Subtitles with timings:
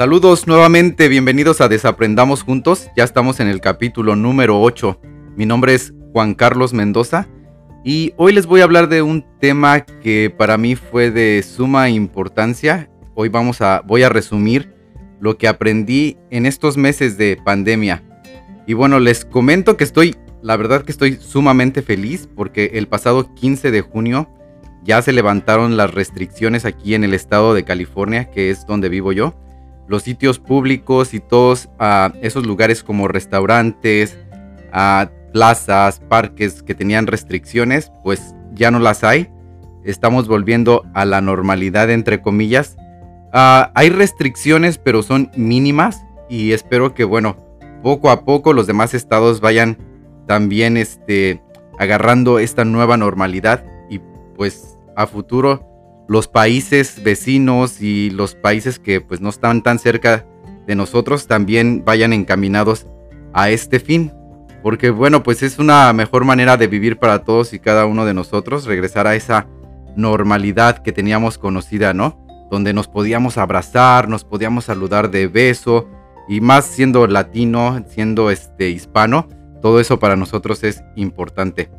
[0.00, 2.88] Saludos nuevamente, bienvenidos a Desaprendamos Juntos.
[2.96, 4.98] Ya estamos en el capítulo número 8.
[5.36, 7.28] Mi nombre es Juan Carlos Mendoza
[7.84, 11.90] y hoy les voy a hablar de un tema que para mí fue de suma
[11.90, 12.88] importancia.
[13.14, 14.72] Hoy vamos a voy a resumir
[15.20, 18.02] lo que aprendí en estos meses de pandemia.
[18.66, 23.34] Y bueno, les comento que estoy, la verdad que estoy sumamente feliz porque el pasado
[23.34, 24.30] 15 de junio
[24.82, 29.12] ya se levantaron las restricciones aquí en el estado de California, que es donde vivo
[29.12, 29.34] yo
[29.90, 34.16] los sitios públicos y todos ah, esos lugares como restaurantes,
[34.72, 39.28] ah, plazas, parques que tenían restricciones, pues ya no las hay.
[39.84, 42.76] Estamos volviendo a la normalidad, entre comillas.
[43.32, 47.36] Ah, hay restricciones, pero son mínimas y espero que, bueno,
[47.82, 49.76] poco a poco los demás estados vayan
[50.28, 51.42] también este,
[51.80, 54.00] agarrando esta nueva normalidad y
[54.36, 55.66] pues a futuro
[56.10, 60.26] los países vecinos y los países que pues no están tan cerca
[60.66, 62.88] de nosotros también vayan encaminados
[63.32, 64.12] a este fin.
[64.60, 68.14] Porque bueno, pues es una mejor manera de vivir para todos y cada uno de
[68.14, 69.46] nosotros, regresar a esa
[69.94, 72.18] normalidad que teníamos conocida, ¿no?
[72.50, 75.88] Donde nos podíamos abrazar, nos podíamos saludar de beso
[76.28, 79.28] y más siendo latino, siendo este hispano,
[79.62, 81.70] todo eso para nosotros es importante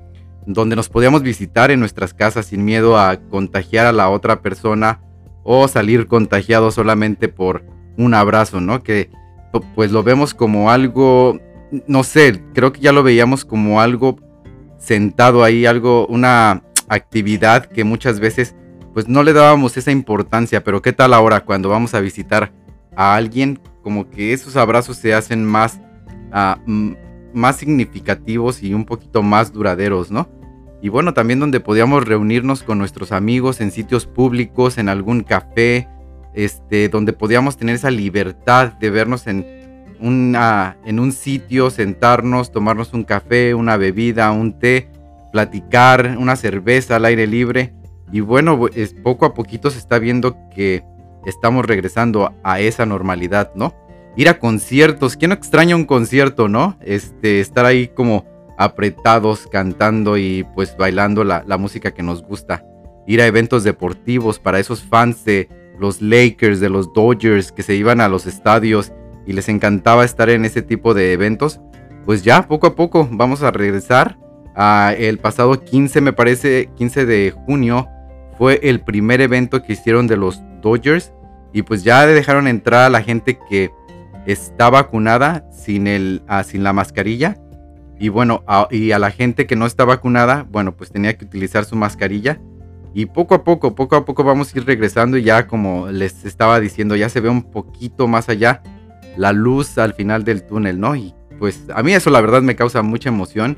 [0.45, 5.02] donde nos podíamos visitar en nuestras casas sin miedo a contagiar a la otra persona
[5.44, 7.64] o salir contagiado solamente por
[7.97, 8.84] un abrazo, ¿no?
[8.84, 9.09] Que
[9.75, 11.39] pues lo vemos como algo,
[11.88, 14.17] no sé, creo que ya lo veíamos como algo
[14.78, 18.56] sentado ahí, algo, una actividad que muchas veces
[18.94, 22.52] pues no le dábamos esa importancia, pero qué tal ahora cuando vamos a visitar
[22.95, 25.80] a alguien, como que esos abrazos se hacen más,
[26.34, 26.95] uh,
[27.34, 30.30] más significativos y un poquito más duraderos, ¿no?
[30.82, 35.88] Y bueno, también donde podíamos reunirnos con nuestros amigos en sitios públicos, en algún café,
[36.34, 39.46] este, donde podíamos tener esa libertad de vernos en,
[40.00, 44.90] una, en un sitio, sentarnos, tomarnos un café, una bebida, un té,
[45.31, 47.74] platicar, una cerveza al aire libre.
[48.12, 50.84] Y bueno, es, poco a poquito se está viendo que
[51.25, 53.75] estamos regresando a esa normalidad, ¿no?
[54.16, 55.18] Ir a conciertos.
[55.18, 56.78] ¿Quién no extraña un concierto, no?
[56.82, 58.26] Este, estar ahí como
[58.58, 62.64] apretados cantando y pues bailando la, música que nos gusta.
[63.08, 65.50] Ir a eventos deportivos para esos fans de
[65.80, 68.92] los Lakers, de los Dodgers que se iban a los estadios
[69.26, 71.60] y les encantaba estar en ese tipo de eventos.
[72.06, 74.18] Pues ya, poco a poco vamos a regresar.
[74.56, 77.88] a el pasado 15, me parece, 15 de junio,
[78.38, 81.14] fue el primer evento que hicieron de los Dodgers.
[81.54, 83.72] Y pues ya dejaron entrar a la gente que
[84.26, 87.38] está vacunada sin, el, ah, sin la mascarilla.
[88.00, 91.66] Y bueno, y a la gente que no está vacunada, bueno, pues tenía que utilizar
[91.66, 92.42] su mascarilla.
[92.94, 96.26] Y poco a poco, poco a poco vamos a ir regresando y ya como les
[96.26, 98.64] estaba diciendo, ya se ve un poquito más allá
[99.16, 100.96] la luz al final del túnel, ¿no?
[100.96, 103.58] Y pues a mí eso la verdad me causa mucha emoción.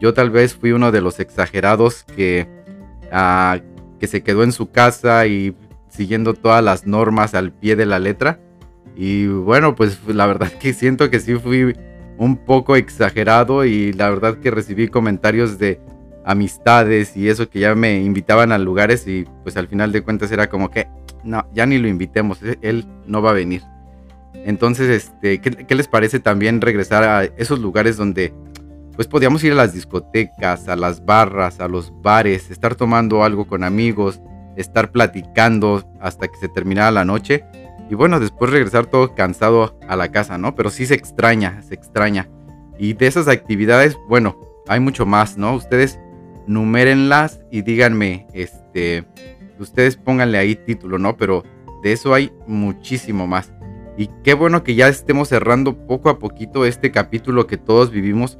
[0.00, 2.48] Yo tal vez fui uno de los exagerados que,
[3.12, 3.58] ah,
[3.98, 5.56] que se quedó en su casa y
[5.88, 8.40] siguiendo todas las normas al pie de la letra.
[8.96, 11.74] Y bueno, pues la verdad que siento que sí fui
[12.16, 15.80] un poco exagerado y la verdad que recibí comentarios de
[16.24, 20.32] amistades y eso que ya me invitaban a lugares y pues al final de cuentas
[20.32, 20.88] era como que
[21.22, 23.62] no, ya ni lo invitemos, e-, él no va a venir.
[24.44, 28.34] Entonces, este, ¿qué, les parece también regresar a esos lugares donde
[28.94, 33.46] pues podíamos ir a las discotecas, a las barras, a los bares, estar tomando algo
[33.46, 34.20] con amigos,
[34.56, 37.44] estar platicando hasta que se terminara la noche?
[37.90, 40.54] Y bueno, después regresar todo cansado a la casa, ¿no?
[40.54, 42.28] Pero sí se extraña, se extraña.
[42.78, 45.54] Y de esas actividades, bueno, hay mucho más, ¿no?
[45.54, 45.98] Ustedes
[46.46, 49.04] numérenlas y díganme, este,
[49.58, 51.16] ustedes pónganle ahí título, ¿no?
[51.16, 51.44] Pero
[51.82, 53.52] de eso hay muchísimo más.
[53.96, 58.38] Y qué bueno que ya estemos cerrando poco a poquito este capítulo que todos vivimos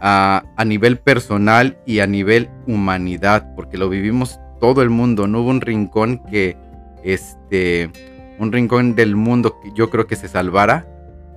[0.00, 5.26] a, a nivel personal y a nivel humanidad, porque lo vivimos todo el mundo.
[5.26, 6.56] No hubo un rincón que,
[7.02, 7.90] este,
[8.38, 10.86] un rincón del mundo que yo creo que se salvara,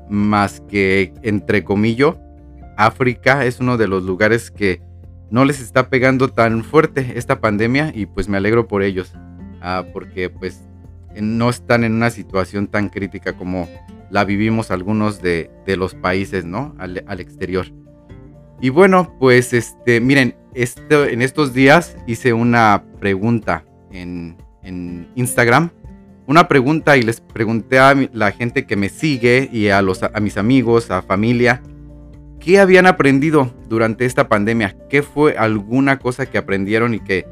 [0.10, 2.16] más que, entre comillas,
[2.78, 4.82] África es uno de los lugares que
[5.30, 9.14] no les está pegando tan fuerte esta pandemia y pues me alegro por ellos,
[9.62, 10.62] ah, porque pues
[11.20, 13.68] no están en una situación tan crítica como
[14.10, 16.76] la vivimos algunos de, los países, ¿no?
[16.80, 17.68] Al, exterior.
[18.60, 25.70] Y bueno, pues este, miren, este, en estos días hice una pregunta en, en Instagram
[26.30, 30.20] una pregunta y les pregunté a la gente que me sigue y a, los, a
[30.20, 31.64] mis amigos, a familia,
[32.40, 34.78] ¿qué habían aprendido durante esta pandemia?
[34.92, 37.26] ¿Qué fue alguna cosa que aprendieron y que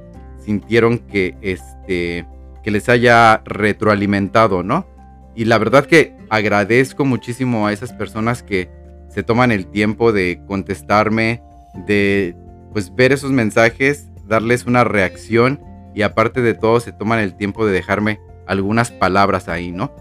[0.43, 2.25] sintieron que, este,
[2.63, 4.87] que les haya retroalimentado, ¿no?
[5.35, 8.67] Y la verdad que agradezco muchísimo a esas personas que
[9.09, 11.43] se toman el tiempo de contestarme,
[11.85, 12.35] de
[12.73, 15.61] pues ver esos mensajes, darles una reacción
[15.93, 19.91] y aparte de todo se toman el tiempo de dejarme algunas palabras ahí, ¿no?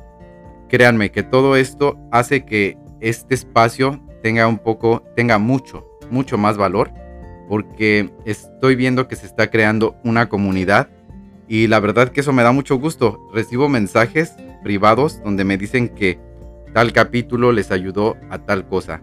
[0.68, 6.56] Créanme que todo esto hace que este espacio tenga un poco, tenga mucho, mucho más
[6.56, 6.90] valor
[7.48, 10.88] porque estoy viendo que se está creando una comunidad
[11.48, 13.20] y la verdad que eso me da mucho gusto.
[13.32, 14.34] Recibo mensajes
[14.64, 16.18] privados donde me dicen que
[16.72, 19.00] tal capítulo les ayudó a tal cosa.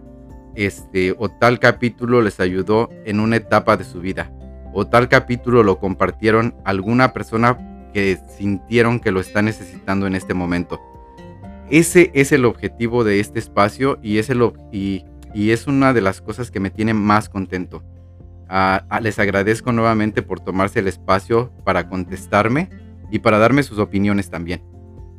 [0.54, 4.30] Este o tal capítulo les ayudó en una etapa de su vida
[4.74, 7.56] o tal capítulo lo compartieron alguna persona
[7.94, 10.78] que sintieron que lo está necesitando en este momento.
[11.70, 16.68] Ese es el objetivo de este espacio y es, una de las cosas que me
[16.68, 17.82] tiene más contento
[19.00, 22.70] les agradezco nuevamente por tomarse el espacio para contestarme
[23.10, 24.62] y para darme sus opiniones también.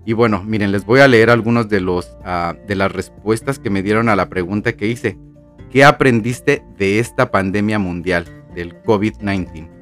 [0.06, 1.84] Y bueno, miren, les voy a leer algunos de,
[2.24, 5.18] ah, de las respuestas que me dieron a la pregunta que hice.
[5.72, 9.75] ¿Qué aprendiste de esta pandemia mundial del COVID-19?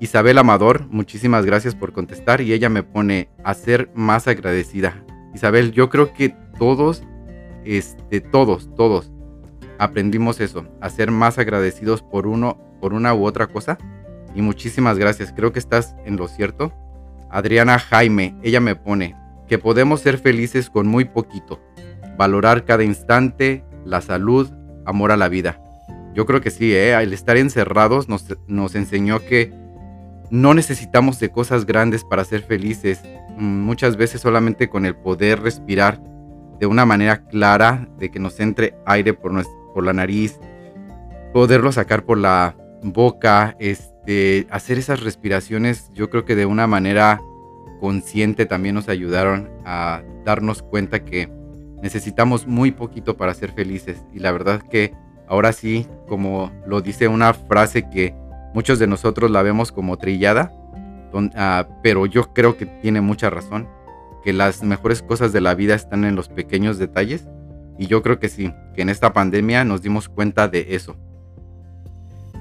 [0.00, 5.04] Isabel Amador, muchísimas gracias por contestar y ella me pone a ser más agradecida.
[5.34, 7.02] Isabel, yo creo que todos,
[7.64, 9.10] este, todos, todos
[9.78, 13.76] aprendimos eso, a ser más agradecidos por uno, por una u otra cosa.
[14.34, 16.72] Y muchísimas gracias, creo que estás en lo cierto.
[17.30, 19.16] Adriana Jaime, ella me pone
[19.48, 21.60] que podemos ser felices con muy poquito,
[22.16, 24.48] valorar cada instante, la salud,
[24.86, 25.60] amor a la vida.
[26.14, 26.94] Yo creo que sí, ¿eh?
[27.00, 29.52] el estar encerrados nos, nos enseñó que
[30.30, 33.00] no necesitamos de cosas grandes para ser felices.
[33.36, 36.00] Mm, muchas veces solamente con el poder respirar
[36.58, 39.32] de una manera clara, de que nos entre aire por,
[39.74, 40.38] por la nariz,
[41.32, 47.20] poderlo sacar por la boca, este, hacer esas respiraciones, yo creo que de una manera
[47.80, 51.30] consciente también nos ayudaron a darnos cuenta que
[51.80, 54.02] necesitamos muy poquito para ser felices.
[54.12, 54.92] Y la verdad que
[55.28, 58.14] ahora sí, como lo dice una frase que
[58.54, 60.52] muchos de nosotros la vemos como trillada,
[61.34, 63.68] ah, pero yo creo que tiene mucha razón,
[64.24, 67.28] que las mejores cosas de la vida están en los pequeños detalles
[67.78, 70.96] y yo creo que sí, que en esta pandemia nos dimos cuenta de eso.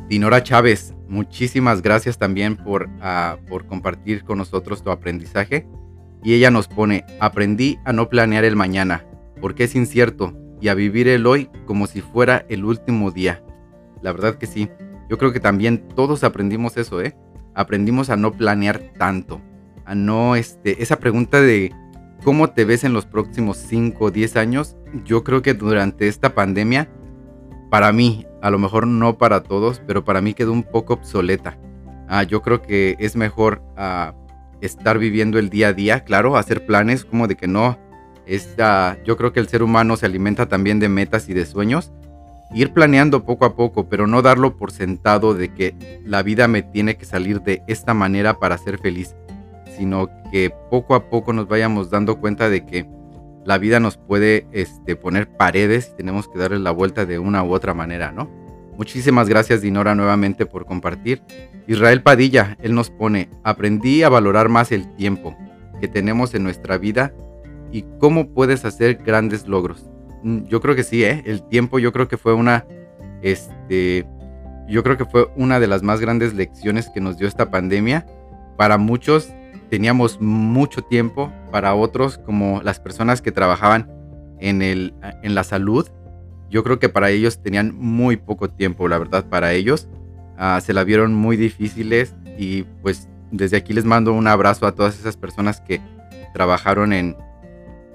[0.09, 5.67] Dinora Chávez, muchísimas gracias también por, ah, por compartir con nosotros tu aprendizaje.
[6.23, 9.05] Y ella nos pone, aprendí a no planear el mañana,
[9.39, 13.43] porque es incierto, y a vivir el hoy como si fuera el último día.
[14.01, 14.69] La verdad que sí,
[15.09, 17.15] yo creo que también todos aprendimos eso, ¿eh?
[17.53, 19.41] Aprendimos a no planear tanto,
[19.85, 21.73] a no, este, esa pregunta de
[22.23, 24.75] cómo te ves en los próximos 5 o 10 años,
[25.05, 26.89] yo creo que durante esta pandemia,
[27.69, 31.57] para mí, a lo mejor no para todos, pero para mí quedó un poco obsoleta.
[32.07, 34.13] Ah, yo creo que es mejor ah,
[34.61, 37.77] estar viviendo el día a día, claro, hacer planes como de que no.
[38.25, 41.91] Esta, yo creo que el ser humano se alimenta también de metas y de sueños.
[42.53, 46.63] Ir planeando poco a poco, pero no darlo por sentado de que la vida me
[46.63, 49.15] tiene que salir de esta manera para ser feliz
[49.77, 52.85] sino que poco a poco nos vayamos dando cuenta de que
[53.45, 57.43] la vida nos puede este, poner paredes y tenemos que darle la vuelta de una
[57.43, 58.29] u otra manera, ¿no?
[58.77, 61.21] Muchísimas gracias Dinora nuevamente por compartir.
[61.67, 65.35] Israel Padilla, él nos pone, aprendí a valorar más el tiempo
[65.79, 67.13] que tenemos en nuestra vida
[67.71, 69.85] y cómo puedes hacer grandes logros.
[70.27, 71.23] Mm, yo creo que sí, ¿eh?
[71.25, 72.65] El tiempo yo creo que fue una,
[73.21, 74.05] este,
[74.67, 78.05] yo creo que fue una de las más grandes lecciones que nos dio esta pandemia.
[78.57, 79.31] Para muchos
[79.69, 83.89] teníamos mucho tiempo para otros, como las personas que trabajaban
[84.39, 84.93] en, el,
[85.23, 85.87] en la salud.
[86.49, 89.87] Yo creo que para ellos tenían muy poco tiempo, la verdad, para ellos.
[90.37, 94.75] Ah, se la vieron muy difíciles y pues desde aquí les mando un abrazo a
[94.75, 95.79] todas esas personas que
[96.33, 97.15] trabajaron en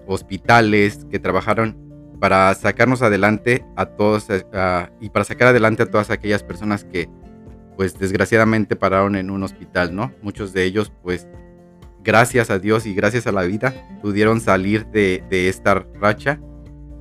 [0.07, 1.92] hospitales, que trabajaron
[2.23, 7.09] para sacarnos adelante a todos ah, y para sacar adelante a todas aquellas personas que
[7.77, 10.13] pues desgraciadamente pararon en un hospital, ¿no?
[10.23, 11.27] Muchos de ellos pues
[12.05, 16.39] gracias a Dios y gracias a la vida, pudieron salir de, esta racha.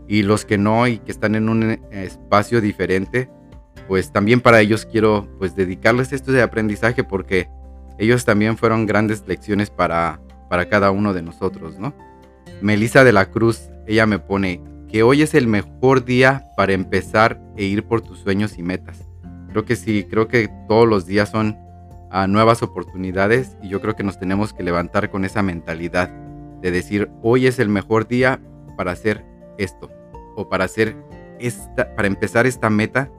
[0.08, 3.30] Y los que no y que están en un espacio diferente,
[3.88, 7.48] pues también para ellos quiero pues dedicarles esto de aprendizaje porque
[8.00, 11.94] ellos también fueron grandes lecciones para, para cada uno de nosotros, ¿no?
[12.60, 17.42] Melissa de la Cruz, ella me pone que hoy es el mejor día para empezar
[17.56, 19.08] e ir por tus sueños y metas.
[19.50, 21.58] Creo que sí, creo que todos los días son
[22.10, 26.10] a nuevas oportunidades y yo creo que nos tenemos que levantar con esa mentalidad
[26.62, 28.42] de decir hoy es el mejor día
[28.76, 29.26] para hacer
[29.58, 29.90] esto
[30.36, 30.98] o para hacer
[31.40, 33.10] esta para empezar esta meta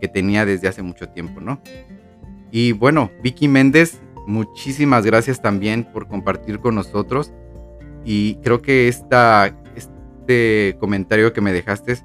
[0.00, 1.60] que tenía desde hace mucho tiempo, ¿no?
[2.50, 7.32] Y bueno, Vicky Méndez, muchísimas gracias también por compartir con nosotros.
[8.02, 9.54] y creo que esta,
[10.30, 11.98] este comentario que me dejaste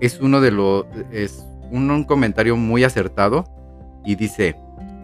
[0.00, 3.44] es uno de los, es un comentario muy acertado
[4.06, 4.56] y dice,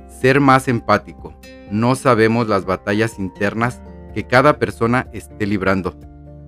[0.09, 1.35] ser más empático.
[1.71, 3.83] No sabemos las batallas internas
[4.15, 5.99] que cada persona esté librando.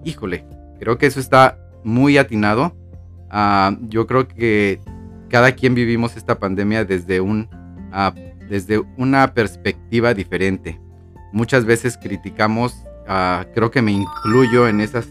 [0.05, 0.47] Híjole,
[0.79, 2.75] creo que eso está muy atinado.
[3.29, 4.81] Ah, yo creo que
[5.29, 7.49] cada quien vivimos esta pandemia desde, un,
[7.93, 8.15] ah,
[8.49, 10.81] desde una perspectiva diferente.
[11.33, 15.09] Muchas veces criticamos, ah, creo que me incluyo en, esas,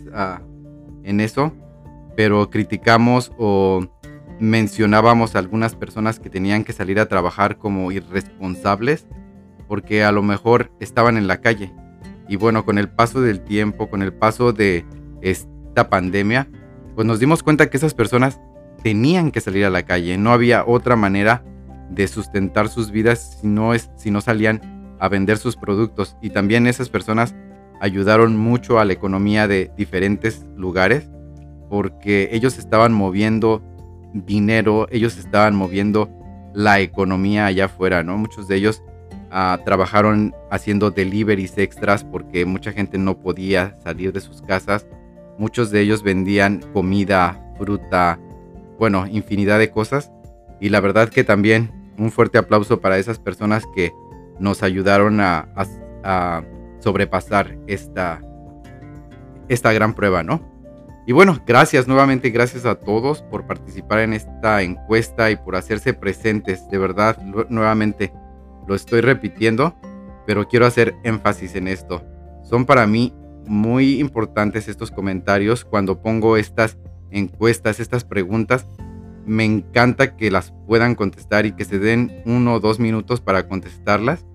[1.04, 1.54] en eso,
[2.16, 3.88] pero criticamos o
[4.40, 9.08] mencionábamos a algunas personas que tenían que salir a trabajar como irresponsables
[9.68, 11.74] porque a lo mejor estaban en la calle.
[12.28, 14.86] Y bueno, con el paso del tiempo, con el paso de
[15.22, 16.48] esta pandemia,
[16.96, 18.40] pues nos dimos cuenta que esas personas
[18.84, 20.18] tenían que salir a la calle.
[20.18, 21.44] No había otra manera
[21.90, 26.18] de sustentar sus vidas si no, si no salían a vender sus productos.
[26.22, 27.36] Y también esas personas
[27.80, 31.10] ayudaron mucho a la economía de diferentes lugares
[31.70, 33.64] porque ellos estaban moviendo
[34.14, 36.10] dinero, ellos estaban moviendo
[36.54, 38.18] la economía allá afuera, ¿no?
[38.18, 38.84] Muchos de ellos
[39.32, 44.86] ah, trabajaron haciendo deliveries extras porque mucha gente no podía salir de sus casas.
[45.40, 48.20] Muchos de ellos vendían comida, fruta,
[48.78, 50.12] bueno, infinidad de cosas.
[50.60, 53.92] Y la verdad que también un fuerte aplauso para esas personas que
[54.40, 55.48] nos ayudaron a,
[56.04, 56.44] a
[56.84, 58.22] sobrepasar esta,
[59.48, 60.54] esta gran prueba, ¿no?
[61.06, 65.94] Y bueno, gracias nuevamente, gracias a todos por participar en esta encuesta y por hacerse
[65.94, 66.70] presentes.
[66.70, 67.18] De verdad,
[67.50, 68.14] nuevamente
[68.68, 69.76] lo estoy repitiendo,
[70.26, 72.04] pero quiero hacer énfasis en esto.
[72.44, 73.14] Son para mí
[73.46, 76.78] muy importantes estos comentarios cuando pongo estas
[77.12, 78.66] encuestas, estas preguntas.
[79.26, 83.48] Me encanta que las puedan contestar y que se den uno o dos minutos para
[83.48, 84.26] contestarlas,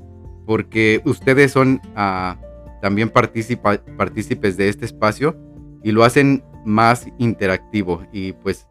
[0.48, 2.38] porque ustedes son ah,
[2.80, 5.36] también partícipes de este espacio
[5.84, 8.66] y lo hacen más interactivo y pues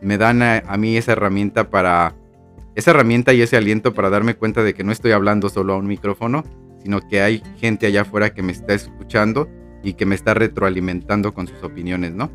[0.00, 2.16] me dan a, mí esa herramienta para
[2.74, 5.76] esa herramienta y ese aliento para darme cuenta de que no estoy hablando solo a
[5.76, 6.42] un micrófono,
[6.82, 9.46] sino que hay gente allá afuera que me está escuchando
[9.82, 12.30] y que me está retroalimentando con sus opiniones, ¿no?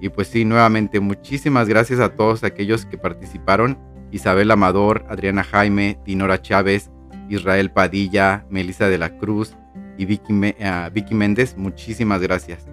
[0.00, 3.76] Y pues sí, nuevamente muchísimas gracias a todos aquellos que participaron.
[4.12, 6.92] Isabel Amador, Adriana Jaime, Dinora Chávez,
[7.30, 9.54] Israel Padilla, Melissa de la Cruz
[9.96, 12.66] y Vicky, ah, Vicky Méndez, muchísimas gracias.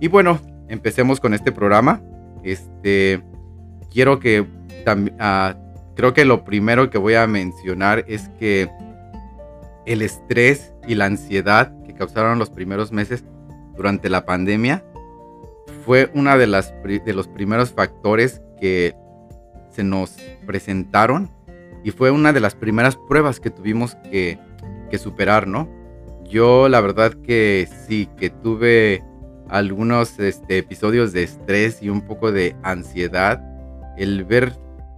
[0.00, 2.02] Y bueno, empecemos con este programa.
[2.42, 3.22] Este,
[3.90, 4.46] quiero que
[5.18, 5.56] ah,
[5.94, 8.68] creo que lo primero que voy a mencionar es que
[9.86, 13.24] el estrés y la ansiedad que causaron los primeros meses
[13.76, 14.84] durante la pandemia
[15.84, 18.94] fue una de de los primeros factores que
[19.70, 20.16] se nos
[20.46, 21.30] presentaron
[21.86, 24.40] y fue una de las primeras pruebas que tuvimos que,
[24.98, 25.68] superar, ¿no?
[26.28, 29.04] Yo la verdad que sí, que tuve
[29.48, 33.40] algunos este, episodios de estrés y un poco de ansiedad.
[33.96, 34.54] El ver,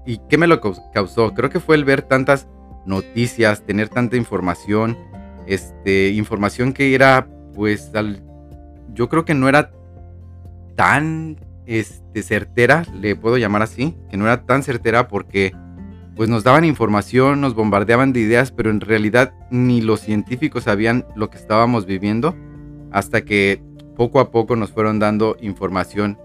[0.07, 1.35] ¿y qué me lo causó?
[1.35, 2.49] Creo que fue el ver tantas
[2.87, 4.97] noticias, tener tanta información,
[5.47, 7.92] este, información que era, pues,
[8.95, 9.73] yo creo que no era
[10.75, 15.52] tan este, certera, le puedo llamar así, que no era tan certera porque
[16.19, 21.07] pues nos daban información, nos bombardeaban de ideas, pero en realidad ni los científicos sabían
[21.15, 22.35] lo que estábamos viviendo
[22.91, 23.63] hasta que
[23.97, 26.19] poco a poco nos fueron dando información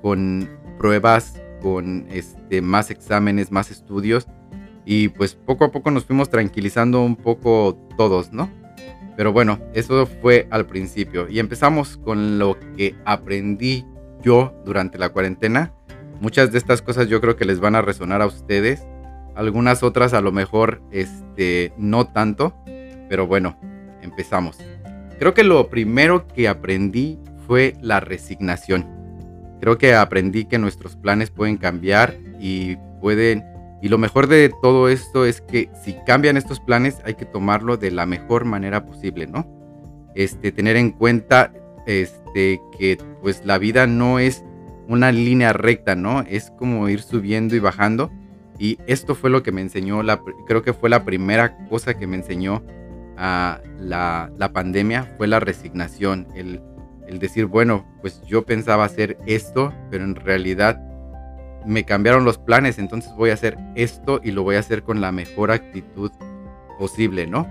[0.00, 0.48] con
[0.78, 4.28] pruebas, con este, más exámenes, más estudios
[4.86, 8.50] y pues poco a poco nos fuimos tranquilizando un poco todos, ¿no?
[9.14, 13.84] Pero bueno, eso fue al principio y empezamos con lo que aprendí
[14.22, 15.74] yo durante la cuarentena.
[16.22, 18.86] Muchas de estas cosas yo creo que les van a resonar a ustedes,
[19.34, 22.54] algunas otras a lo mejor este no tanto,
[23.08, 23.56] pero bueno,
[24.02, 24.58] empezamos.
[25.18, 28.86] Creo que lo primero que aprendí fue la resignación.
[29.60, 33.44] Creo que aprendí que nuestros planes pueden cambiar y pueden...
[33.80, 37.76] Y lo mejor de todo esto es que si cambian estos planes hay que tomarlo
[37.76, 39.46] de la mejor manera posible, ¿no?
[40.14, 41.52] Este, tener en cuenta
[41.86, 44.42] este, que pues la vida no es
[44.88, 46.22] una línea recta, ¿no?
[46.22, 48.10] Es como ir subiendo y bajando.
[48.58, 52.06] Y esto fue lo que me enseñó, la, creo que fue la primera cosa que
[52.06, 52.62] me enseñó
[53.16, 56.60] a la, la, pandemia fue la resignación, el,
[57.06, 60.80] el, decir, bueno, pues yo pensaba hacer esto, pero en realidad
[61.66, 65.00] me cambiaron los planes, entonces voy a hacer esto y lo voy a hacer con
[65.00, 66.10] la mejor actitud
[66.78, 67.48] posible, ¿no?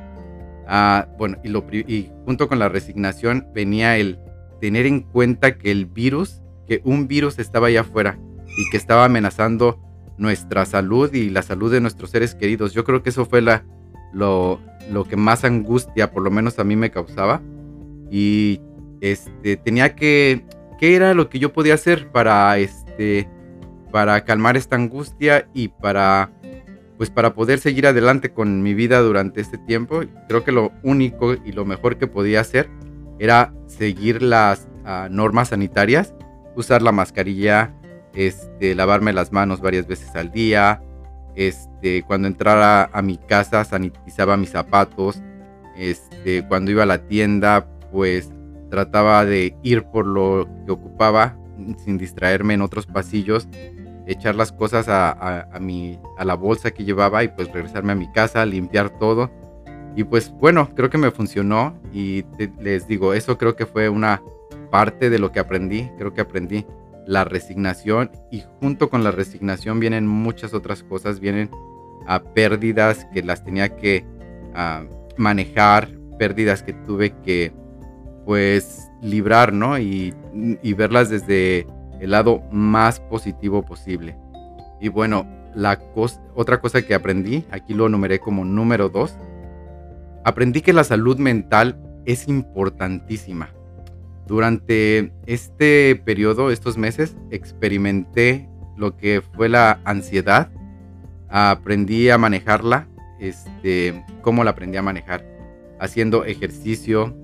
[0.68, 4.20] Ah, bueno, y, y junto con la resignación venía el
[4.62, 8.18] tener en cuenta que el virus, que un virus estaba allá afuera
[8.58, 9.80] y que estaba amenazando
[10.18, 12.74] nuestra salud y la salud de nuestros seres queridos.
[12.74, 14.60] Yo creo que eso fue lo
[15.10, 17.42] que más angustia, por lo menos a mí me causaba.
[18.12, 18.62] Y
[19.02, 20.46] este, tenía que,
[20.80, 23.28] ¿qué era lo que yo podía hacer para, este,
[23.92, 26.32] para calmar esta angustia y para,
[26.98, 30.02] pues para poder seguir adelante con mi vida durante este tiempo?
[30.30, 32.70] Creo que lo único y lo mejor que podía hacer
[33.20, 36.14] era seguir las ah, normas sanitarias,
[36.56, 37.74] usar la mascarilla,
[38.14, 40.82] este, lavarme las manos varias veces al día,
[41.36, 45.22] este, cuando entrara a mi casa sanitizaba mis zapatos,
[45.76, 48.30] este, cuando iba a la tienda, pues
[48.70, 51.38] trataba de ir por lo que ocupaba
[51.84, 53.48] sin distraerme en otros pasillos,
[54.08, 58.12] echar las cosas a, mi, a la bolsa que llevaba y pues regresarme a mi
[58.12, 59.32] casa, limpiar todo.
[59.96, 62.26] Y pues bueno, creo que me funcionó y
[62.60, 64.22] les digo, eso creo que fue una
[64.72, 66.66] parte de lo que aprendí, creo que aprendí
[67.06, 71.50] la resignación y junto con la resignación vienen muchas otras cosas, vienen
[72.08, 74.06] a pérdidas que las tenía que
[74.56, 74.84] ah,
[75.18, 77.54] manejar, pérdidas que tuve que
[78.26, 79.78] pues librar, ¿no?
[79.78, 80.14] Y,
[80.78, 81.68] verlas desde
[82.00, 84.16] el lado más positivo posible.
[84.80, 85.80] Y bueno, la
[86.36, 89.18] otra cosa que aprendí, aquí lo numeré como número dos,
[90.24, 93.50] aprendí que la salud mental es importantísima.
[94.28, 100.50] Durante este periodo, estos meses, experimenté lo que fue la ansiedad.
[101.30, 102.88] Aprendí a manejarla.
[103.20, 105.26] Este, ¿Cómo la aprendí a manejar?
[105.80, 107.16] Haciendo ejercicio.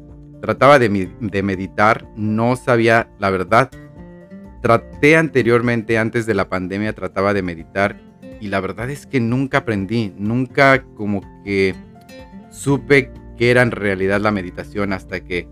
[0.42, 2.08] Trataba de, de meditar.
[2.16, 3.72] No sabía la verdad.
[4.62, 7.98] Traté anteriormente, antes de la pandemia, trataba de meditar.
[8.42, 10.14] Y la verdad es que nunca aprendí.
[10.18, 11.76] Nunca como que
[12.50, 15.48] supe que era en realidad la meditación hasta que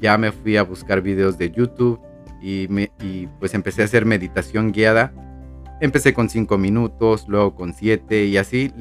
[0.00, 2.00] ya me fui a buscar videos de YouTube
[2.40, 2.90] y, me,
[3.38, 5.12] pues empecé a hacer meditación guiada.
[5.80, 8.72] Empecé con 5 minutos, luego con 7 y así.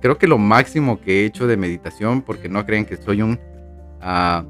[0.00, 3.38] creo que lo máximo que he hecho de meditación, porque no creen que soy un,
[4.02, 4.44] uh,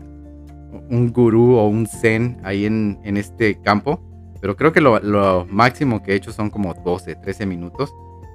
[0.89, 4.01] un gurú o un zen ahí en, en este campo,
[4.41, 7.93] pero creo que lo, lo, máximo que he hecho son como 12, 13 minutos.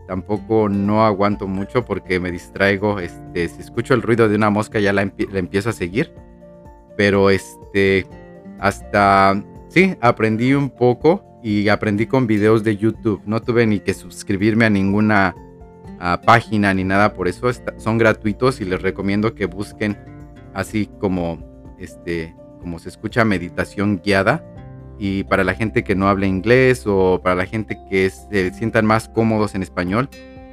[0.07, 2.99] Tampoco no aguanto mucho porque me distraigo.
[2.99, 6.13] Este, si escucho el ruido de una mosca ya la, la empiezo a seguir
[6.97, 8.05] pero este,
[8.59, 13.21] hasta, sí, aprendí un poco y aprendí con videos de YouTube.
[13.25, 15.35] No tuve ni que suscribirme a ninguna
[16.25, 19.97] página ni nada, por eso son gratuitos y les recomiendo que busquen
[20.53, 21.39] así como,
[21.79, 24.43] este, como se escucha meditación guiada.
[24.97, 28.85] Y para la gente que no habla inglés o para la gente que se sientan
[28.85, 30.09] más cómodos en español,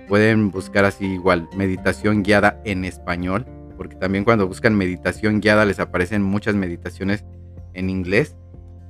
[0.08, 3.46] pueden buscar así igual meditación guiada en español
[3.82, 7.24] porque también cuando buscan meditación guiada les aparecen muchas meditaciones
[7.74, 8.36] en inglés.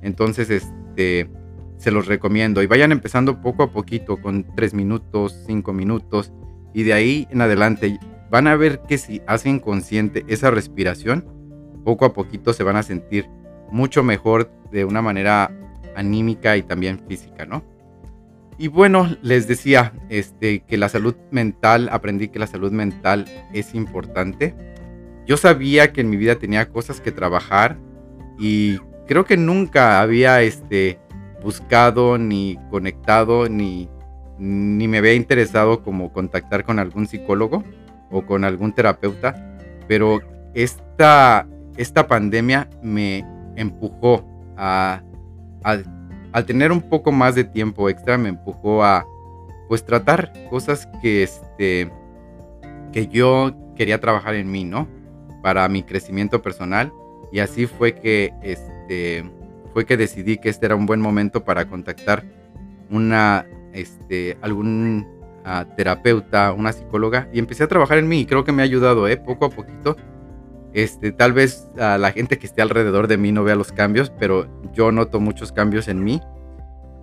[0.03, 1.31] Entonces, este,
[1.77, 2.61] se los recomiendo.
[2.61, 6.31] Y vayan empezando poco a poquito, con 3 minutos, 5 minutos.
[6.75, 11.25] Y de ahí en adelante van a ver que si hacen consciente esa respiración,
[11.83, 13.27] poco a poquito se van a sentir
[13.71, 15.49] mucho mejor de una manera
[15.95, 17.63] anímica y también física, ¿no?
[18.59, 23.73] Y bueno, les decía este, que la salud mental, aprendí que la salud mental es
[23.73, 24.55] importante
[25.25, 27.77] yo sabía que en mi vida tenía cosas que trabajar
[28.37, 30.99] y creo que nunca había este,
[31.41, 33.89] buscado ni conectado ni,
[34.37, 37.63] ni me había interesado como contactar con algún psicólogo
[38.11, 39.57] o con algún terapeuta,
[39.87, 40.19] pero
[40.53, 44.25] esta, esta pandemia me empujó
[44.57, 45.01] a,
[45.63, 49.05] al tener un poco más de tiempo extra, me empujó a
[49.67, 51.91] pues tratar cosas que, este,
[52.91, 54.87] que yo quería trabajar en mí, ¿no?
[55.43, 56.91] Para mi crecimiento personal
[57.31, 59.29] y así fue que este
[59.73, 62.23] fue que decidí que este era un buen momento para contactar
[62.89, 65.05] una este algún
[65.43, 68.65] ah, terapeuta, una psicóloga y empecé a trabajar en mí y creo que me ha
[68.65, 69.17] ayudado, ¿eh?
[69.17, 69.97] poco a poquito.
[70.73, 74.11] Este, tal vez a la gente que esté alrededor de mí no vea los cambios,
[74.17, 76.19] pero yo noto muchos cambios en mí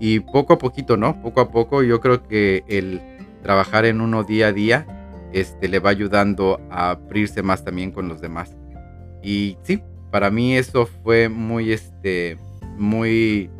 [0.00, 1.20] y poco a poquito, ¿no?
[1.22, 3.00] Poco a poco yo creo que el
[3.42, 4.99] trabajar en uno día a día
[5.32, 8.56] este, le va ayudando a abrirse más también con los demás.
[9.22, 12.38] Y sí, para mí eso fue muy, este,
[12.76, 13.50] muy,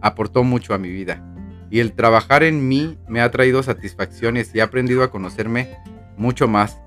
[0.00, 1.22] aportó mucho a mi vida.
[1.70, 5.76] Y el trabajar en mí me ha traído satisfacciones y he aprendido a conocerme
[6.16, 6.80] mucho más.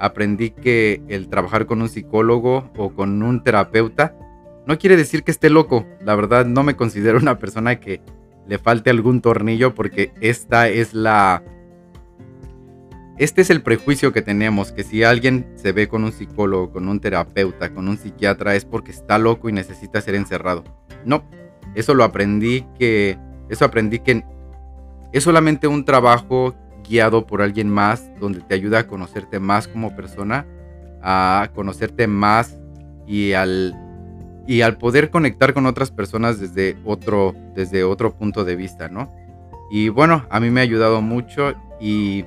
[0.00, 4.16] Aprendí que el trabajar con un psicólogo o con un terapeuta
[4.66, 5.86] no quiere decir que esté loco.
[6.04, 8.00] La verdad no me considero una persona que
[8.46, 11.42] le falte algún tornillo porque esta es la
[13.22, 16.88] este es el prejuicio que tenemos, que si alguien se ve con un psicólogo, con
[16.88, 20.64] un terapeuta, con un psiquiatra, es porque está loco y necesita ser encerrado.
[21.04, 21.22] No,
[21.76, 23.16] eso lo aprendí que,
[23.48, 24.24] eso aprendí que
[25.12, 29.94] es solamente un trabajo guiado por alguien más, donde te ayuda a conocerte más como
[29.94, 30.44] persona,
[31.00, 32.58] a conocerte más
[33.06, 33.78] y al
[34.46, 39.08] y al poder conectar con otras personas desde otro, desde otro punto de vista, ¿no?
[39.70, 42.24] Y bueno, a mí me ha ayudado mucho y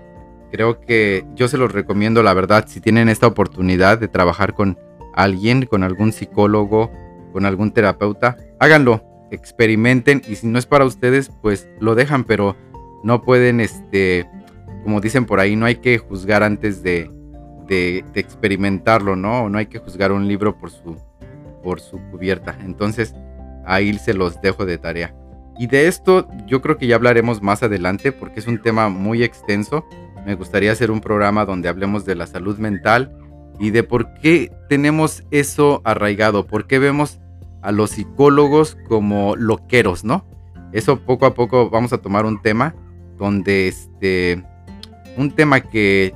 [0.56, 4.80] creo que yo se los recomiendo, la verdad, si tienen esta oportunidad de trabajar con
[5.14, 6.94] alguien, con algún psicólogo,
[7.34, 12.56] con algún terapeuta, háganlo, experimenten y si no es para ustedes, pues lo dejan, pero
[13.04, 14.30] no pueden, este,
[14.84, 17.12] como dicen por ahí, no hay que juzgar antes de,
[18.14, 19.50] experimentarlo, ¿no?
[19.50, 20.96] No hay que juzgar un libro por su,
[21.64, 22.58] por su cubierta.
[22.64, 23.14] Entonces,
[23.66, 25.14] ahí se los dejo de tarea.
[25.58, 29.22] Y de esto yo creo que ya hablaremos más adelante porque es un tema muy
[29.22, 29.86] extenso.
[30.26, 33.16] Me gustaría hacer un programa donde hablemos de la salud mental
[33.60, 37.20] y de por qué tenemos eso arraigado, por qué vemos
[37.62, 40.26] a los psicólogos como loqueros, ¿no?
[40.72, 42.76] Eso poco a poco vamos a tomar un tema
[43.18, 44.44] donde este
[45.18, 46.14] un tema que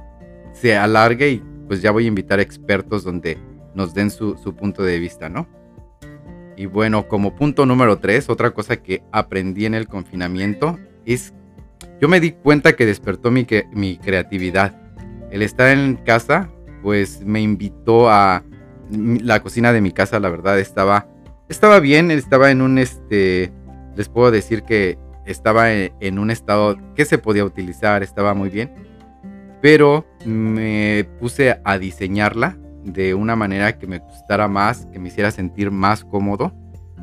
[0.54, 3.38] se alargue y pues ya voy a invitar expertos donde
[3.74, 5.48] nos den su, punto de vista, ¿no?
[6.58, 11.34] Y bueno, como punto número tres, otra cosa que aprendí en el confinamiento es,
[12.02, 14.76] yo me di cuenta que despertó mi, creatividad.
[15.32, 16.50] El estar en casa,
[16.82, 18.44] pues me invitó a
[18.90, 21.08] la cocina de mi casa, la verdad estaba,
[21.50, 23.52] estaba bien, estaba en un, este,
[23.96, 28.72] les puedo decir que estaba en un estado que se podía utilizar, estaba muy bien
[29.62, 35.32] pero me puse a diseñarla de una manera que me gustara más, que me hiciera
[35.32, 36.54] sentir más cómodo.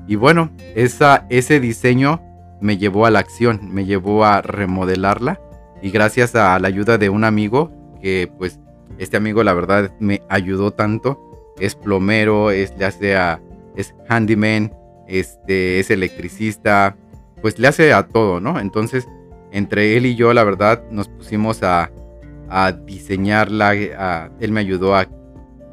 [0.06, 2.22] Y bueno, esa, ese diseño
[2.60, 5.40] me llevó a la acción, me llevó a remodelarla.
[5.82, 8.60] Y gracias a la ayuda de un amigo, que pues
[8.98, 11.20] este amigo la verdad me ayudó tanto.
[11.58, 13.40] Es plomero, es ya sea,
[13.76, 14.74] es handyman,
[15.06, 16.96] este, es electricista,
[17.40, 18.58] pues le hace a todo, ¿no?
[18.60, 19.06] Entonces,
[19.52, 21.90] entre él y yo la verdad nos pusimos a
[22.48, 25.06] a diseñarla, él me ayudó a,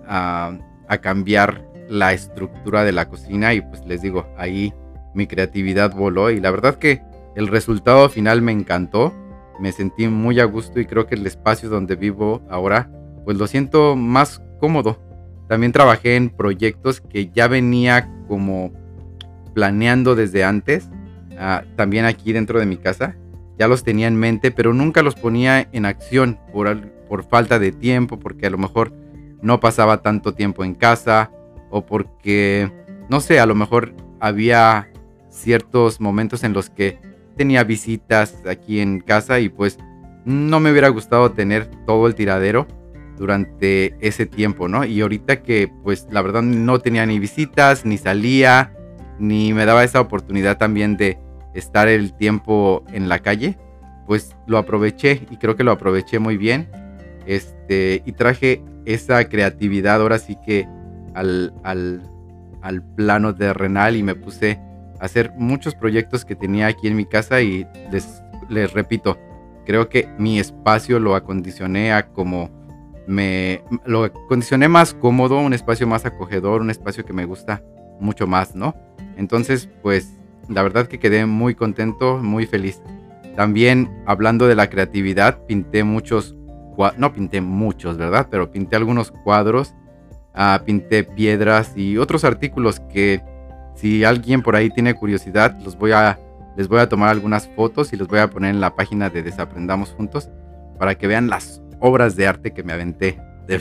[0.08, 4.74] a, cambiar la estructura de la cocina y pues les digo, ahí
[5.14, 7.02] mi creatividad voló y la verdad que
[7.36, 9.14] el resultado final me encantó,
[9.60, 12.90] me sentí muy a gusto y creo que el espacio donde vivo ahora
[13.26, 15.00] pues lo siento más cómodo.
[15.48, 18.72] También trabajé en proyectos que ya venía como
[19.54, 20.90] planeando desde antes,
[21.38, 23.16] ah, también aquí dentro de mi casa
[23.58, 27.72] ya los tenía en mente, pero nunca los ponía en acción por, por falta de
[27.72, 28.94] tiempo, porque a lo mejor
[29.42, 31.32] no pasaba tanto tiempo en casa
[31.70, 32.72] o porque,
[33.10, 34.90] no sé, a lo mejor había
[35.34, 37.00] ciertos momentos en los que
[37.36, 39.80] tenía visitas aquí en casa y pues
[40.26, 42.68] no me hubiera gustado tener todo el tiradero
[43.18, 44.86] durante ese tiempo, ¿no?
[44.86, 48.74] Y ahorita que pues la verdad no tenía ni visitas, ni salía,
[49.20, 51.18] ni me daba esa oportunidad también de
[51.54, 53.58] estar el tiempo en la calle,
[54.08, 56.70] pues lo aproveché y creo que lo aproveché muy bien.
[57.26, 60.68] Este, y traje esa creatividad ahora sí que
[61.14, 62.02] al, al,
[62.62, 64.60] al plano terrenal y me puse
[65.04, 69.18] hacer muchos proyectos que tenía aquí en mi casa y les, les repito,
[69.66, 72.50] creo que mi espacio lo acondicioné a como
[73.06, 77.62] me lo acondicioné más cómodo, un espacio más acogedor, un espacio que me gusta
[78.00, 78.76] mucho más, ¿no?
[79.18, 80.14] Entonces, pues
[80.48, 82.82] la verdad que quedé muy contento, muy feliz.
[83.36, 86.34] También hablando de la creatividad, pinté muchos,
[86.98, 88.30] no pinté muchos, ¿verdad?
[88.32, 89.76] Pero pinté algunos cuadros,
[90.34, 93.22] ah, pinté piedras y otros artículos que
[93.76, 96.20] si alguien por ahí tiene curiosidad, los voy a,
[96.56, 99.24] les voy a tomar algunas fotos y los voy a poner en la página de
[99.24, 100.30] Desaprendamos Juntos
[100.78, 103.20] para que vean las obras de arte que me aventé.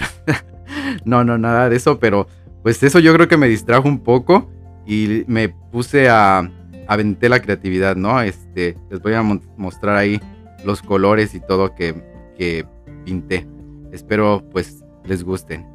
[1.05, 2.27] no, no, nada de eso, pero
[2.63, 4.51] pues eso yo creo que me distrajo un poco
[4.87, 6.49] y me puse a,
[6.87, 8.21] aventé la creatividad, ¿no?
[8.21, 10.21] Este, les voy a mostrar ahí
[10.65, 11.95] los colores y todo que,
[12.37, 12.67] que
[13.05, 13.47] pinté.
[13.93, 15.72] Espero pues les gusten.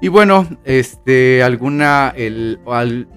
[0.00, 2.60] Y bueno, este, alguna, el,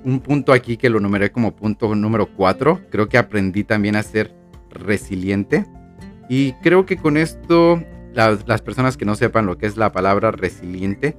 [0.04, 2.88] un punto aquí que lo numeré como punto número 4.
[2.90, 4.34] Creo que aprendí también a ser
[4.70, 5.66] resiliente.
[6.28, 9.92] Y creo que con esto, las, las personas que no sepan lo que es la
[9.92, 11.18] palabra resiliente,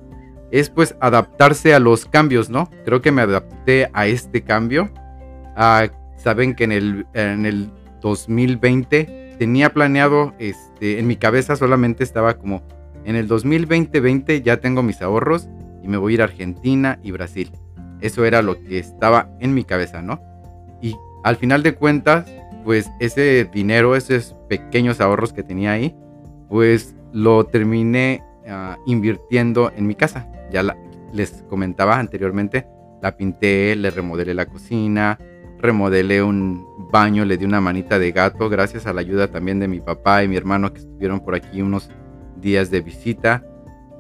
[0.51, 2.71] es pues adaptarse a los cambios, ¿no?
[2.85, 4.93] Creo que me adapté a este cambio
[5.57, 7.71] Ah, saben que en el, en el
[8.01, 12.63] 2020 tenía planeado, este, en mi cabeza solamente estaba como,
[13.05, 15.49] en el 2020 ya tengo mis ahorros
[15.83, 17.51] y me voy a ir a Argentina y Brasil.
[18.01, 20.21] Eso era lo que estaba en mi cabeza, ¿no?
[20.81, 22.27] Y al final de cuentas,
[22.65, 25.95] pues ese dinero, esos pequeños ahorros que tenía ahí,
[26.49, 30.29] pues lo terminé ah, invirtiendo en mi casa.
[30.51, 30.65] Ya
[31.13, 32.67] les comentaba anteriormente,
[33.01, 35.19] la pinté, le remodelé la cocina,
[35.59, 39.69] remodelé un baño, le di una manita de gato, gracias a la ayuda también de
[39.69, 41.89] mi papá y mi hermano que estuvieron por aquí unos
[42.43, 43.43] días de visita.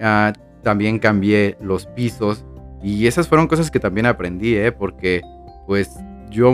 [0.00, 2.44] Ah, también cambié los pisos,
[2.84, 4.72] Y esas fueron cosas que también aprendí, ¿eh?
[4.72, 5.22] Porque
[5.68, 5.88] pues
[6.30, 6.52] yo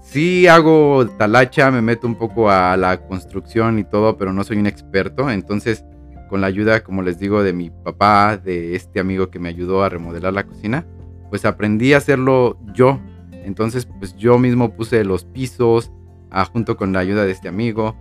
[0.00, 4.56] sí hago talacha, me meto un poco a la construcción y todo, pero no soy
[4.56, 5.30] un experto.
[5.30, 5.84] Entonces,
[6.30, 9.82] con la ayuda, como les digo, de mi papá, de este amigo que me ayudó
[9.82, 10.86] a remodelar la cocina,
[11.28, 12.98] pues aprendí a hacerlo yo.
[13.32, 15.92] Entonces, pues yo mismo puse los pisos,
[16.30, 17.96] ah, junto con la ayuda de este amigo,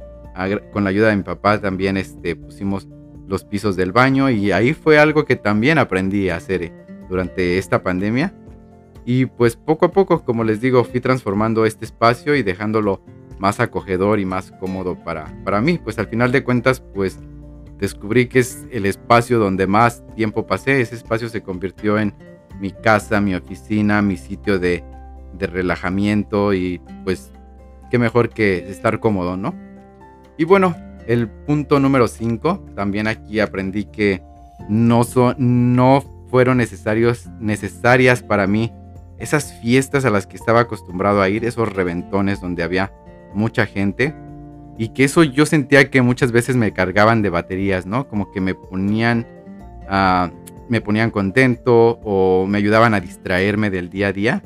[0.72, 2.88] con la ayuda de mi papá también este, pusimos
[3.28, 6.74] los pisos del baño y ahí fue algo que también aprendí a hacer eh,
[7.10, 8.34] durante esta pandemia.
[9.06, 13.02] Y pues poco a poco, como les digo, fui transformando este espacio y dejándolo
[13.40, 15.80] más acogedor y más cómodo para, para mí.
[15.82, 17.20] Pues al final de cuentas, pues
[17.80, 20.82] descubrí que es el espacio donde más tiempo pasé.
[20.82, 22.14] Ese espacio se convirtió en
[22.60, 24.84] mi casa, mi oficina, mi sitio de,
[25.34, 27.32] de relajamiento y pues
[27.90, 29.67] qué mejor que estar cómodo, ¿no?
[30.38, 30.76] Y bueno,
[31.08, 34.22] el punto número 5, también aquí aprendí que
[34.70, 35.02] no,
[35.38, 38.72] no fueron necesarios, necesarias para mí
[39.18, 42.92] esas fiestas a las que estaba acostumbrado a ir, esos reventones donde había
[43.34, 44.14] mucha gente
[44.78, 48.08] y que eso yo sentía que muchas veces me cargaban de baterías, ¿no?
[48.08, 49.26] Como que me ponían,
[49.90, 50.30] uh,
[50.70, 54.44] me ponían contento o me ayudaban a distraerme del día a día.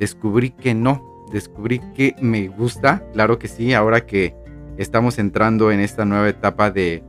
[0.00, 4.34] Descubrí que no, descubrí que me gusta, claro que sí, ahora que
[4.78, 7.02] estamos entrando en esta nueva etapa de,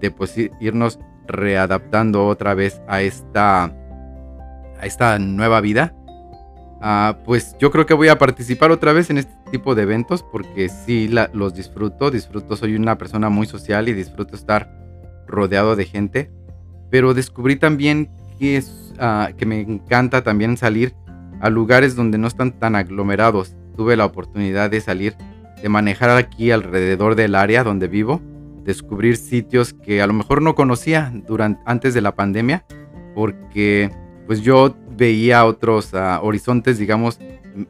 [0.00, 5.94] de pues, irnos readaptando otra vez a esta, a esta nueva vida.
[6.80, 10.22] Uh, pues yo creo que voy a participar otra vez en este tipo de eventos
[10.22, 14.70] porque sí los disfruto, disfruto, soy una persona muy social y disfruto estar
[15.26, 16.30] rodeado de gente,
[16.90, 18.62] pero descubrí también que,
[19.38, 20.94] que me encanta también salir
[21.40, 23.56] a lugares donde no están tan aglomerados.
[23.76, 25.16] Tuve la oportunidad de salir
[25.64, 28.20] de manejar aquí alrededor del área donde vivo,
[28.64, 32.66] descubrir sitios que a lo mejor no conocía durante, antes de la pandemia,
[33.14, 33.90] porque
[34.26, 37.18] pues yo veía otros uh, horizontes, digamos,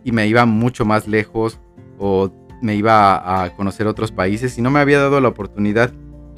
[0.02, 1.60] y me iba mucho más lejos
[1.96, 5.92] o me iba a conocer otros países y no me había dado la oportunidad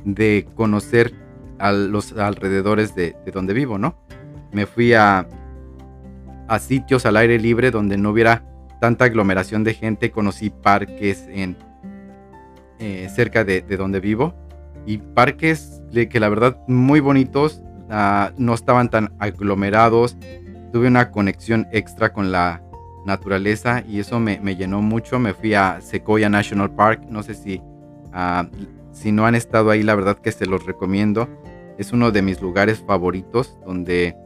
[0.05, 1.15] de conocer
[1.59, 3.97] a los alrededores de, de donde vivo, ¿no?
[4.53, 5.27] Me fui a,
[6.49, 8.45] a sitios al aire libre donde no hubiera
[8.81, 11.57] tanta aglomeración de gente, conocí parques en,
[12.79, 14.35] eh, cerca de, donde vivo
[14.87, 17.63] y parques de que la verdad muy bonitos,
[18.37, 20.17] no estaban tan aglomerados,
[20.73, 22.63] tuve una conexión extra con la
[23.07, 27.63] naturaleza y eso me, llenó mucho, me fui a Sequoia National Park, no sé si,
[28.13, 28.47] uh,
[28.93, 31.29] si no han estado ahí, la verdad que se los recomiendo,
[31.79, 34.17] es uno de mis lugares favoritos donde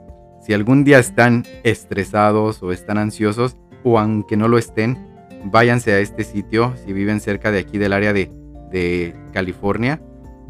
[0.43, 4.99] si algún día están estresados o están ansiosos, o aunque no lo estén,
[5.45, 8.31] váyanse a este sitio si viven cerca de aquí del área de,
[9.33, 10.01] California.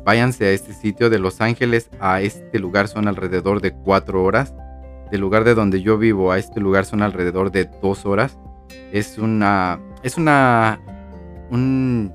[0.04, 4.54] Váyanse a este sitio de Los Ángeles a este lugar son alrededor de cuatro horas.
[5.10, 8.38] Del lugar de donde yo vivo a este lugar son alrededor de dos horas.
[8.92, 10.80] Es una, es una,
[11.50, 12.12] un,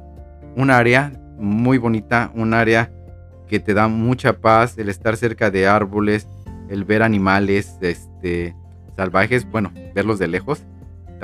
[0.56, 2.92] un área muy bonita, un área
[3.48, 6.28] que te da mucha paz, el estar cerca de árboles,
[6.70, 8.56] el ver animales este,
[8.96, 10.64] salvajes, bueno, verlos de lejos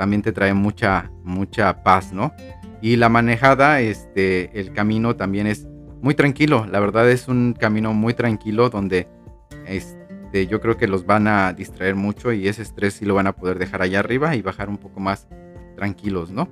[0.02, 2.32] también te trae mucha, mucha paz, ¿no?
[2.80, 5.68] Y la manejada, este, el camino también es
[6.00, 6.66] muy tranquilo.
[6.68, 9.06] La verdad es un camino muy tranquilo donde
[9.64, 13.28] este, yo creo que los van a distraer mucho y ese estrés sí lo van
[13.28, 15.28] a poder dejar allá arriba y bajar un poco más
[15.76, 16.48] tranquilos, ¿no?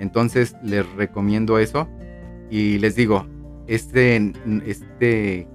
[0.00, 1.88] Entonces les recomiendo eso
[2.50, 3.28] y les digo,
[3.68, 4.32] este,
[4.66, 5.46] este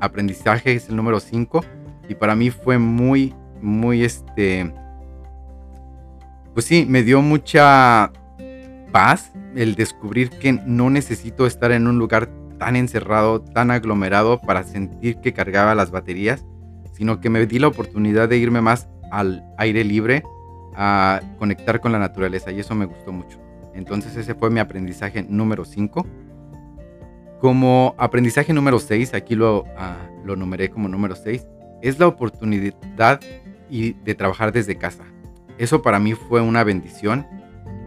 [0.00, 1.62] aprendizaje es el número 5
[2.08, 4.72] y para mí fue muy, muy este
[6.54, 8.12] pues sí, me dio mucha
[8.92, 14.62] paz el descubrir que no necesito estar en un lugar tan encerrado, tan aglomerado para
[14.62, 16.44] sentir que cargaba las baterías,
[16.92, 20.22] sino que me di la oportunidad de irme más al aire libre,
[20.76, 23.40] a conectar con la naturaleza y eso me gustó mucho.
[23.74, 26.06] Entonces ese fue mi aprendizaje número 5.
[27.40, 31.46] Como aprendizaje número 6, aquí lo, ah, lo numeré como número 6,
[31.82, 33.20] es la oportunidad
[33.68, 35.04] y de trabajar desde casa.
[35.58, 37.26] Eso para mí fue una bendición.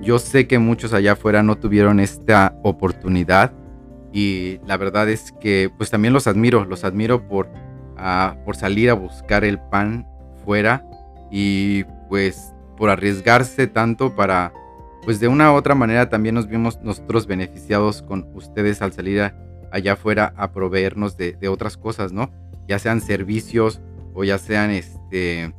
[0.02, 3.54] Yo sé que muchos allá afuera no tuvieron esta oportunidad
[4.14, 7.48] y la verdad es que pues también los admiro, los admiro por,
[7.98, 10.08] uh, por salir a buscar el pan
[10.46, 10.86] fuera
[11.32, 14.54] y pues por arriesgarse tanto para
[15.04, 19.34] pues de una u otra manera también nos vimos nosotros beneficiados con ustedes al salir
[19.72, 22.32] allá afuera a proveernos de, de otras cosas, ¿no?
[22.68, 23.82] Ya sean servicios
[24.14, 25.54] o ya sean este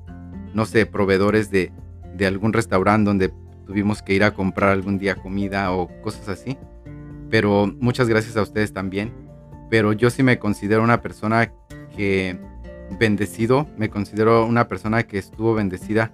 [0.54, 1.72] no sé, proveedores de,
[2.14, 3.32] de algún restaurante donde
[3.66, 6.58] tuvimos que ir a comprar algún día comida o cosas así.
[7.30, 9.12] Pero muchas gracias a ustedes también.
[9.70, 11.52] Pero yo sí me considero una persona
[11.94, 12.38] que
[12.98, 16.12] bendecido, me considero una persona que estuvo bendecida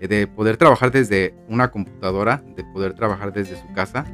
[0.00, 4.04] de poder trabajar desde una computadora, de poder trabajar desde su casa.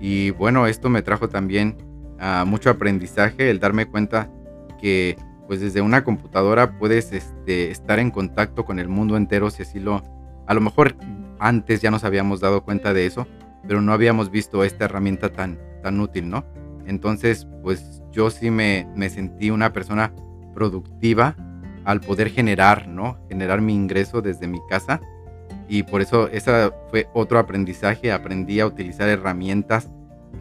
[0.00, 1.76] Y bueno, esto me trajo también
[2.20, 4.30] uh, mucho aprendizaje, el darme cuenta
[4.80, 5.16] que
[5.46, 9.80] pues desde una computadora puedes este, estar en contacto con el mundo entero si así
[9.80, 10.02] lo...
[10.50, 10.96] A lo mejor
[11.38, 13.28] antes ya nos habíamos dado cuenta de eso,
[13.68, 16.44] pero no habíamos visto esta herramienta tan, tan útil, ¿no?
[16.86, 20.12] Entonces, pues yo sí me, me sentí una persona
[20.52, 21.36] productiva
[21.84, 23.16] al poder generar, ¿no?
[23.28, 25.00] Generar mi ingreso desde mi casa
[25.68, 28.10] y por eso ese fue otro aprendizaje.
[28.10, 29.88] Aprendí a utilizar herramientas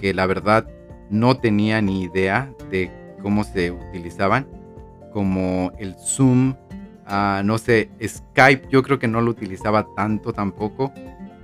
[0.02, 0.67] que la verdad
[1.12, 2.91] no tenía ni idea de
[3.22, 4.48] cómo se utilizaban,
[5.13, 6.56] como el Zoom,
[7.10, 10.93] uh, no sé, Skype, yo creo que no lo utilizaba tanto tampoco.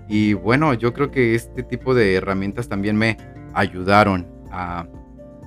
[0.08, 3.18] Y bueno, yo creo que este tipo de herramientas también me
[3.54, 4.86] ayudaron a,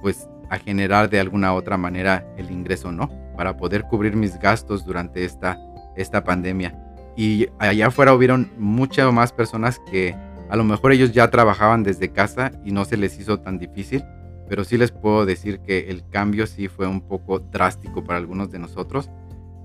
[0.03, 3.11] pues, a generar de alguna otra manera el ingreso, ¿no?
[3.37, 5.59] Para poder cubrir mis gastos durante esta,
[5.97, 6.75] esta pandemia
[7.19, 10.15] y allá afuera hubieron muchas más personas que
[10.51, 14.05] a lo mejor ellos ya trabajaban desde casa y no se les hizo tan difícil,
[14.49, 18.53] pero sí les puedo decir que el cambio sí fue un poco drástico para algunos
[18.53, 19.11] de nosotros.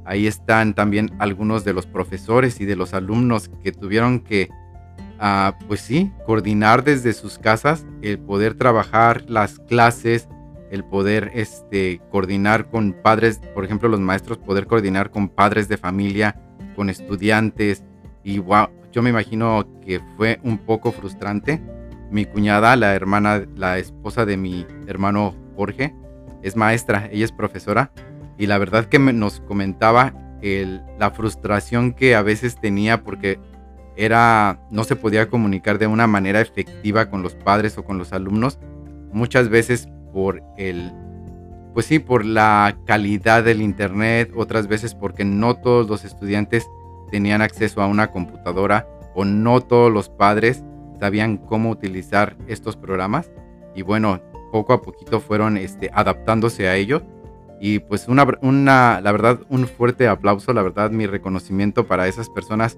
[0.06, 4.50] Ahí están también algunos de los profesores y de los alumnos que tuvieron que,
[5.22, 10.28] uh, pues sí, coordinar desde sus casas el poder trabajar las clases,
[10.72, 15.78] el poder este, coordinar con padres, por ejemplo, los maestros, poder coordinar con padres de
[15.78, 16.36] familia,
[16.76, 17.84] con estudiantes
[18.24, 21.62] y wow, yo me imagino que fue un poco frustrante.
[22.12, 25.96] Mi cuñada, la hermana, la esposa de mi hermano Jorge,
[26.44, 27.92] es maestra, ella es profesora
[28.38, 33.39] y la verdad que nos comentaba el, la frustración que a veces tenía porque
[33.96, 38.12] era no se podía comunicar de una manera efectiva con los padres o con los
[38.12, 38.60] alumnos
[39.12, 40.91] muchas veces por el
[41.74, 46.69] pues sí, por la calidad del Internet, otras veces porque no todos los estudiantes
[47.10, 50.63] tenían acceso a una computadora o no todos los padres
[51.00, 53.32] sabían cómo utilizar estos programas.
[53.76, 57.02] Y bueno, poco a poquito fueron este, adaptándose a ello.
[57.65, 62.30] Y pues una, una, la verdad, un fuerte aplauso, la verdad, mi reconocimiento para esas
[62.30, 62.78] personas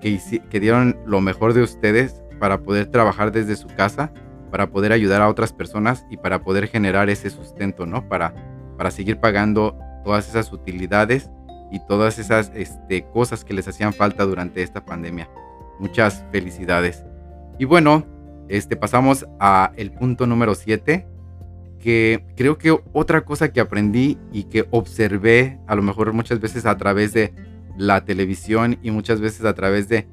[0.00, 4.12] que, que dieron lo mejor de ustedes para poder trabajar desde su casa
[4.52, 8.06] para poder ayudar a otras personas y para poder generar ese sustento, ¿no?
[8.08, 8.34] Para,
[8.76, 11.30] para seguir pagando todas esas utilidades
[11.72, 15.30] y todas esas este, cosas que les hacían falta durante esta pandemia.
[15.80, 17.02] Muchas felicidades.
[17.58, 18.04] Y bueno,
[18.48, 21.08] este, pasamos a el punto número 7,
[21.82, 26.76] creo que otra cosa que aprendí y que observé, a lo mejor muchas veces a
[26.76, 27.32] través de
[27.76, 30.06] la televisión y muchas veces a través de,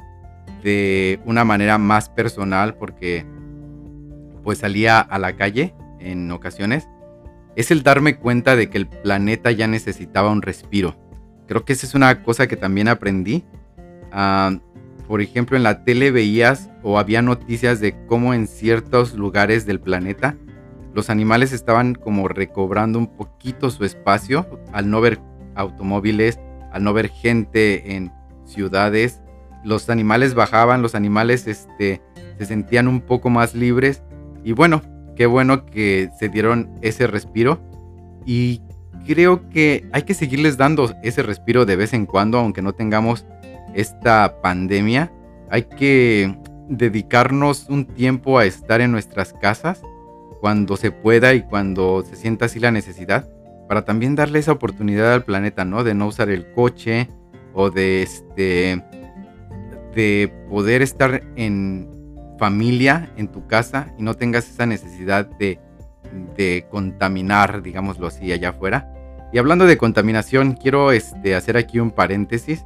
[0.63, 3.25] de una manera más personal, porque
[4.43, 6.87] pues salía a la calle en ocasiones,
[7.55, 10.95] es el darme cuenta de que el planeta ya necesitaba un respiro.
[11.47, 13.43] Creo que esa es una cosa que también aprendí.
[14.11, 14.57] Ah,
[15.07, 19.79] por ejemplo, en la tele veías o había noticias de cómo en ciertos lugares del
[19.79, 20.37] planeta
[20.99, 25.21] los animales estaban como recobrando un poquito su espacio al no ver
[25.55, 26.37] automóviles,
[26.73, 28.11] al no ver gente en
[28.43, 29.21] ciudades.
[29.63, 32.01] Los animales bajaban, los animales este,
[32.37, 34.03] se sentían un poco más libres
[34.43, 34.81] y bueno,
[35.15, 37.61] qué bueno que se dieron ese respiro.
[38.25, 38.61] Y
[39.07, 43.25] creo que hay que seguirles dando ese respiro de vez en cuando, aunque no tengamos
[43.73, 45.13] esta pandemia.
[45.49, 49.81] Hay que dedicarnos un tiempo a estar en nuestras casas
[50.39, 53.29] cuando se pueda y cuando se sienta así la necesidad,
[53.67, 55.83] para también darle esa oportunidad al planeta, ¿no?
[55.83, 57.07] De no usar el coche
[57.53, 58.83] o de este
[59.95, 61.89] de poder estar en
[62.37, 65.59] familia en tu casa y no tengas esa necesidad de,
[66.71, 68.91] contaminar, digámoslo así, allá afuera.
[69.31, 72.65] Y hablando de contaminación, quiero este, hacer aquí un paréntesis.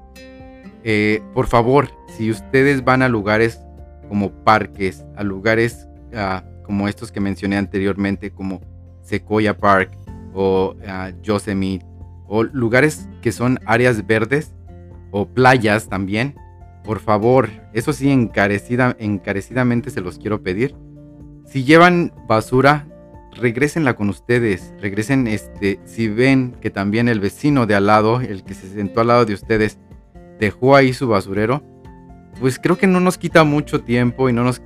[0.86, 3.60] Eh, por favor, si ustedes van a lugares
[4.08, 8.62] como parques, a lugares ah, como estos que mencioné anteriormente, como
[9.02, 9.97] Sequoia Park
[10.33, 11.85] o uh, Yosemite,
[12.27, 14.54] o lugares que son áreas verdes
[15.12, 16.35] o playas también,
[16.83, 20.75] por favor, eso sí, encarecida, encarecidamente se los quiero pedir.
[21.46, 22.88] Si llevan basura,
[23.35, 24.73] regresenla con ustedes.
[24.81, 29.02] Regresen, este, si ven que también el vecino de al lado, el que se sentó
[29.02, 29.79] al lado de ustedes,
[30.40, 31.63] dejó ahí su basurero,
[32.40, 34.62] pues creo que no nos quita mucho tiempo y no nos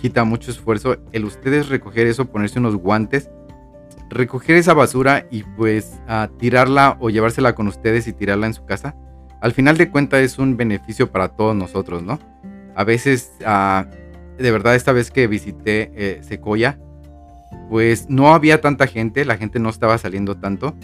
[0.00, 3.30] quita mucho esfuerzo el ustedes recoger eso, ponerse unos guantes,
[4.08, 8.64] recoger esa basura y pues a tirarla o llevársela con ustedes y tirarla en su
[8.64, 8.94] casa
[9.40, 12.18] al final de cuentas es un beneficio para todos nosotros, ¿no?
[12.74, 13.86] A veces, ah,
[14.38, 16.78] de verdad, esta vez que visité eh, Secoya,
[17.68, 20.74] pues no había tanta gente, la gente no estaba saliendo tanto.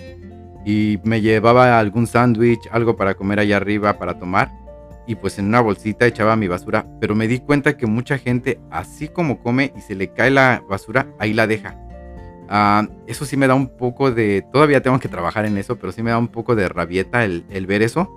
[0.69, 4.51] y me llevaba algún sándwich, algo para comer allá arriba, para tomar,
[5.07, 8.61] y pues en una bolsita echaba mi basura, pero me di cuenta que mucha gente,
[8.71, 11.79] así como come y se le cae la basura, ahí la deja.
[12.49, 15.93] Ah, eso sí me da un poco de, todavía tengo que trabajar en eso, pero
[15.93, 18.11] sí me da un poco de rabieta el, ver eso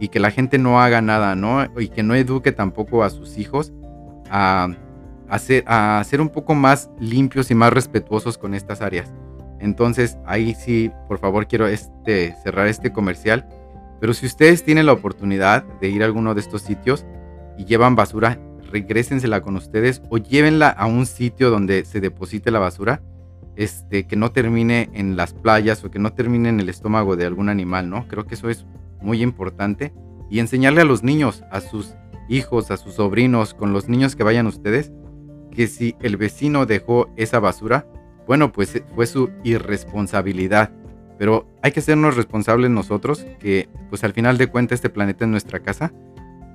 [0.00, 1.64] y que la gente no haga nada, ¿no?
[1.78, 3.72] Y que no eduque tampoco a sus hijos
[4.30, 4.68] a,
[5.28, 9.12] a ser un poco más limpios y más respetuosos con estas áreas.
[9.62, 13.48] Entonces, ahí sí, por favor, quiero este, cerrar este comercial.
[14.02, 17.06] Pero si ustedes tienen la oportunidad de ir a alguno de estos sitios
[17.56, 18.40] y llevan basura,
[18.72, 23.00] regrésensela con ustedes o llévenla a un sitio donde se deposite la basura,
[23.54, 27.26] este, que no termine en las playas o que no termine en el estómago de
[27.26, 28.08] algún animal, ¿no?
[28.08, 28.66] Creo que eso es
[29.00, 29.92] muy importante.
[30.28, 31.94] Y enseñarle a los niños, a sus
[32.28, 34.90] hijos, a sus sobrinos, con los niños que vayan ustedes,
[35.52, 37.86] que si el vecino dejó esa basura,
[38.26, 40.72] bueno, pues eh, fue su irresponsabilidad.
[41.22, 45.30] Pero hay que sernos responsables nosotros, que pues al final de cuentas este planeta es
[45.30, 45.92] nuestra casa.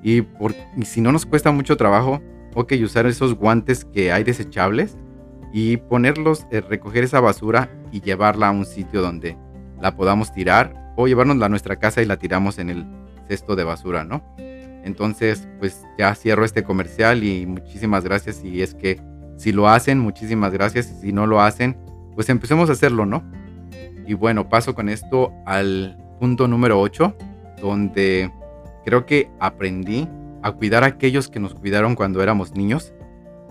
[0.03, 0.53] Y, por,
[0.83, 2.21] si no nos cuesta mucho trabajo,
[2.53, 4.97] ok, usar esos guantes que hay desechables
[5.53, 9.37] y ponerlos, eh, recoger esa basura y llevarla a un sitio donde
[9.81, 12.85] la podamos tirar o llevarnos a nuestra casa y la tiramos en el
[13.29, 14.21] cesto de basura, ¿no?
[14.83, 18.99] Entonces, pues ya cierro este comercial y muchísimas gracias y es que
[19.37, 20.91] si lo hacen, muchísimas gracias.
[20.91, 21.77] Y si no lo hacen,
[22.15, 23.23] pues empecemos a hacerlo, ¿no?
[24.07, 27.13] Y bueno, paso con esto al punto número 8,
[27.61, 28.31] donde
[28.85, 30.07] creo que aprendí
[30.41, 32.93] a cuidar a aquellos que nos cuidaron cuando éramos niños,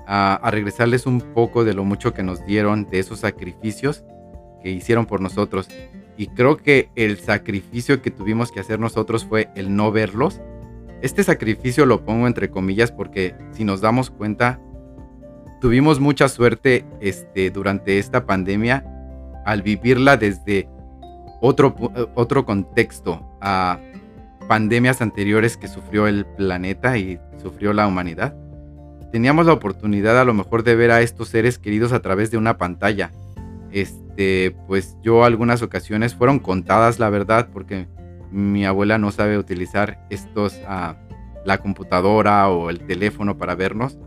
[0.07, 4.03] a, regresarles un poco de lo mucho que nos dieron, de esos sacrificios
[4.63, 5.69] que hicieron por nosotros.
[6.17, 10.41] Y creo que el sacrificio que tuvimos que hacer nosotros fue el no verlos.
[11.03, 14.59] Este sacrificio lo pongo entre comillas porque si nos damos cuenta,
[15.61, 18.96] tuvimos mucha suerte este, durante esta pandemia
[19.47, 20.69] al vivirla desde
[21.41, 21.75] otro,
[22.15, 23.81] otro contexto a
[24.49, 28.37] pandemias anteriores que sufrió el planeta y sufrió la humanidad.
[29.11, 32.37] Teníamos la oportunidad a lo mejor de ver a estos seres queridos a través de
[32.37, 33.13] una pantalla.
[33.71, 37.89] Este, pues yo algunas ocasiones fueron contadas, la verdad, porque
[38.31, 40.97] mi abuela no sabe utilizar estos, ah,
[41.45, 43.99] la computadora o el teléfono para vernos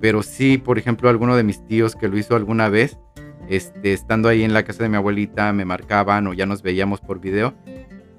[0.00, 2.98] pero sí, por ejemplo, alguno de mis tíos que lo hizo alguna vez,
[3.48, 7.00] este, estando ahí en la casa de mi abuelita, me marcaban o ya nos veíamos
[7.00, 7.54] por video.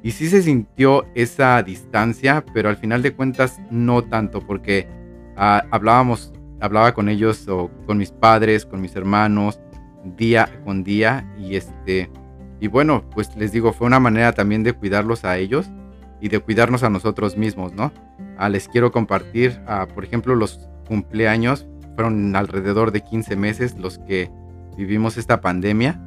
[0.01, 4.87] Y sí se sintió esa distancia, pero al final de cuentas no tanto, porque
[5.35, 9.59] ah, hablábamos, hablaba con ellos o con mis padres, con mis hermanos,
[10.17, 11.29] día con día.
[11.37, 12.09] Y este,
[12.59, 15.69] y bueno, pues les digo, fue una manera también de cuidarlos a ellos
[16.21, 17.91] y de cuidarnos a nosotros mismos, ¿no?
[18.37, 23.99] Ah, les quiero compartir, ah, por ejemplo, los cumpleaños, fueron alrededor de 15 meses los
[23.99, 24.31] que
[24.79, 25.99] vivimos esta pandemia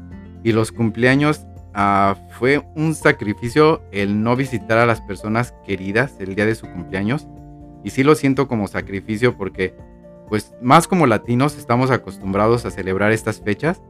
[0.43, 6.35] y los cumpleaños ah, fue un sacrificio el no visitar a las personas queridas el
[6.35, 7.29] día de su cumpleaños.
[7.85, 9.75] Y sí lo siento como sacrificio porque
[10.29, 13.83] pues más como latinos estamos acostumbrados a celebrar estas fechas.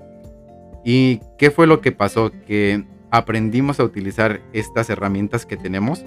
[0.84, 6.04] Y qué fue lo que pasó que aprendimos a utilizar estas herramientas que tenemos.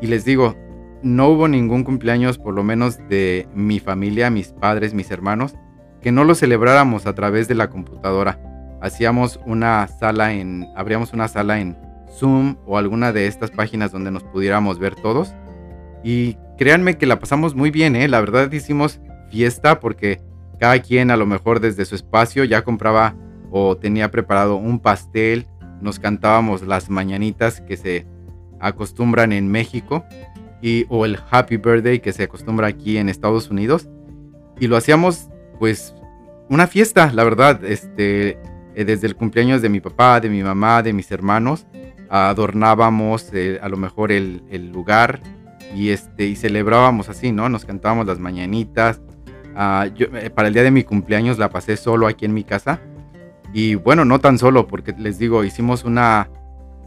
[0.00, 0.56] Y les digo
[1.02, 5.54] no hubo ningún cumpleaños, por lo menos de mi familia, mis padres, mis hermanos,
[6.02, 8.38] que no lo celebráramos a través de la computadora.
[8.80, 11.76] Hacíamos una sala en, abríamos una sala en
[12.18, 15.34] Zoom o alguna de estas páginas donde nos pudiéramos ver todos.
[16.02, 18.08] Y créanme que la pasamos muy bien, ¿eh?
[18.08, 19.00] La verdad hicimos
[19.30, 20.20] fiesta porque
[20.58, 23.14] cada quien a lo mejor desde su espacio ya compraba
[23.50, 25.46] o tenía preparado un pastel.
[25.80, 28.06] Nos cantábamos las mañanitas que se
[28.60, 30.04] acostumbran en México
[30.60, 33.88] y, o el Happy Birthday que se acostumbra aquí en Estados Unidos.
[34.58, 35.28] Y lo hacíamos
[35.62, 35.94] pues
[36.48, 38.30] una fiesta, la verdad, este,
[38.74, 41.68] eh, desde el cumpleaños de mi papá, de mi mamá, de mis hermanos,
[42.10, 45.20] adornábamos eh, a lo mejor el, el, lugar
[45.72, 47.48] y, este, y celebrábamos así, ¿no?
[47.48, 49.00] Nos cantábamos las mañanitas.
[49.54, 52.80] Ah, eh, para el día de mi cumpleaños la pasé solo aquí en mi casa.
[53.54, 56.28] Y bueno, no tan solo, porque les digo, hicimos una,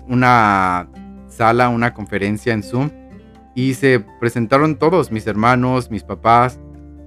[0.09, 0.89] una
[1.29, 2.89] sala, una conferencia en Zoom
[3.55, 6.59] y se presentaron todos, mis hermanos, mis papás,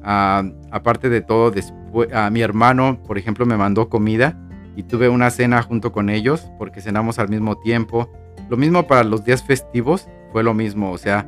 [0.03, 4.39] ah, aparte de todo, después, a mi hermano, por ejemplo, me mandó comida
[4.77, 8.11] y tuve una cena junto con ellos porque cenamos al mismo tiempo.
[8.49, 11.27] Lo mismo para los días festivos, fue lo mismo, o sea,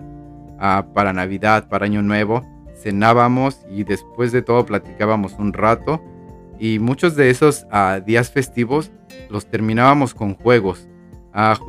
[0.59, 2.45] ah, para Navidad, para Año Nuevo,
[2.81, 6.03] cenábamos y después de todo platicábamos un rato
[6.59, 8.93] y muchos de esos ah, días festivos
[9.31, 10.89] los terminábamos con juegos.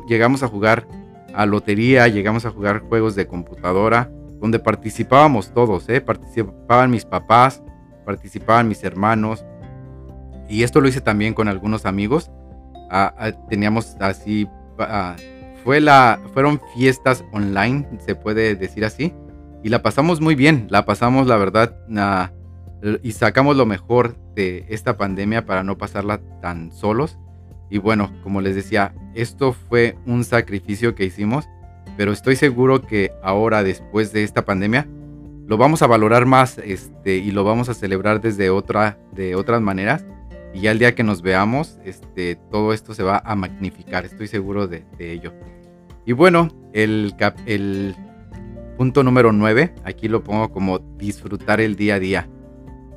[0.08, 0.86] llegamos a jugar
[1.34, 4.10] a lotería, llegamos a jugar juegos de computadora,
[4.42, 6.00] donde participábamos todos, ¿eh?
[6.02, 7.62] participaban mis papás,
[8.04, 9.44] participaban mis hermanos,
[10.48, 12.30] y esto lo hice también con algunos amigos.
[12.90, 14.46] Ah, ah, teníamos así
[15.64, 19.14] fue la, fueron fiestas online, se puede decir así,
[19.62, 21.76] y la pasamos muy bien, la pasamos la verdad
[23.02, 27.16] y sacamos lo mejor de esta pandemia para no pasarla tan solos.
[27.70, 31.48] Y bueno, como les decía, esto fue un sacrificio que hicimos,
[31.96, 34.86] pero estoy seguro que ahora, después de esta pandemia,
[35.46, 39.60] lo vamos a valorar más este, y lo vamos a celebrar desde otra, de otras
[39.60, 40.04] maneras.
[40.54, 44.28] Y ya el día que nos veamos, este, todo esto se va a magnificar, estoy
[44.28, 45.32] seguro de, ello.
[46.04, 47.14] Y bueno, el,
[48.76, 52.28] punto número 9, aquí lo pongo como disfrutar el día a día.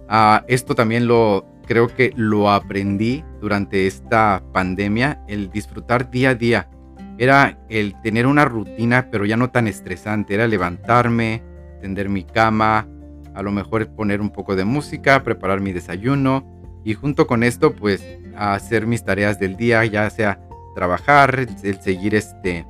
[0.07, 6.35] Ah, esto también lo creo que lo aprendí durante esta pandemia, el disfrutar día a
[6.35, 6.69] día.
[7.18, 10.34] Era el tener una rutina, pero ya no tan estresante.
[10.34, 11.43] Era levantarme,
[11.82, 12.88] tender mi cama,
[13.34, 16.45] a lo mejor poner un poco de música, preparar mi desayuno
[16.84, 18.05] y junto con esto pues
[18.38, 20.39] hacer mis tareas del día, ya sea
[20.76, 22.66] trabajar, el seguir este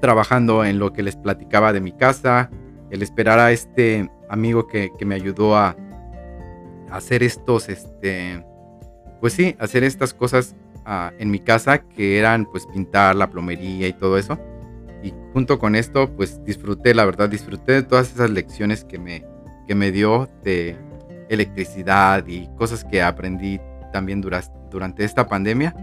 [0.00, 2.50] trabajando en lo que les platicaba de mi casa,
[2.90, 5.76] el esperar a este amigo que, que me ayudó a,
[6.90, 8.44] hacer estos, este,
[9.20, 10.54] pues sí, hacer estas cosas
[10.86, 14.38] ah, en mi casa que eran pues pintar la plomería y todo eso.
[15.02, 19.24] Y junto con esto pues disfruté, la verdad, disfruté de todas esas lecciones que me,
[19.66, 20.76] que me dio de
[21.28, 23.60] electricidad y cosas que aprendí
[23.92, 25.74] también durante esta pandemia.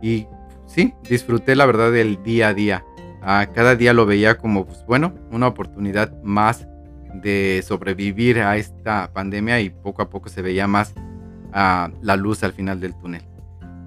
[0.00, 0.26] Y
[0.66, 2.84] sí, disfruté la verdad del día a día.
[3.22, 6.66] Ah, cada día lo veía como, pues bueno, una oportunidad más
[7.22, 10.92] de sobrevivir a esta pandemia y poco a poco se veía más
[11.48, 13.22] uh, la luz al final del túnel.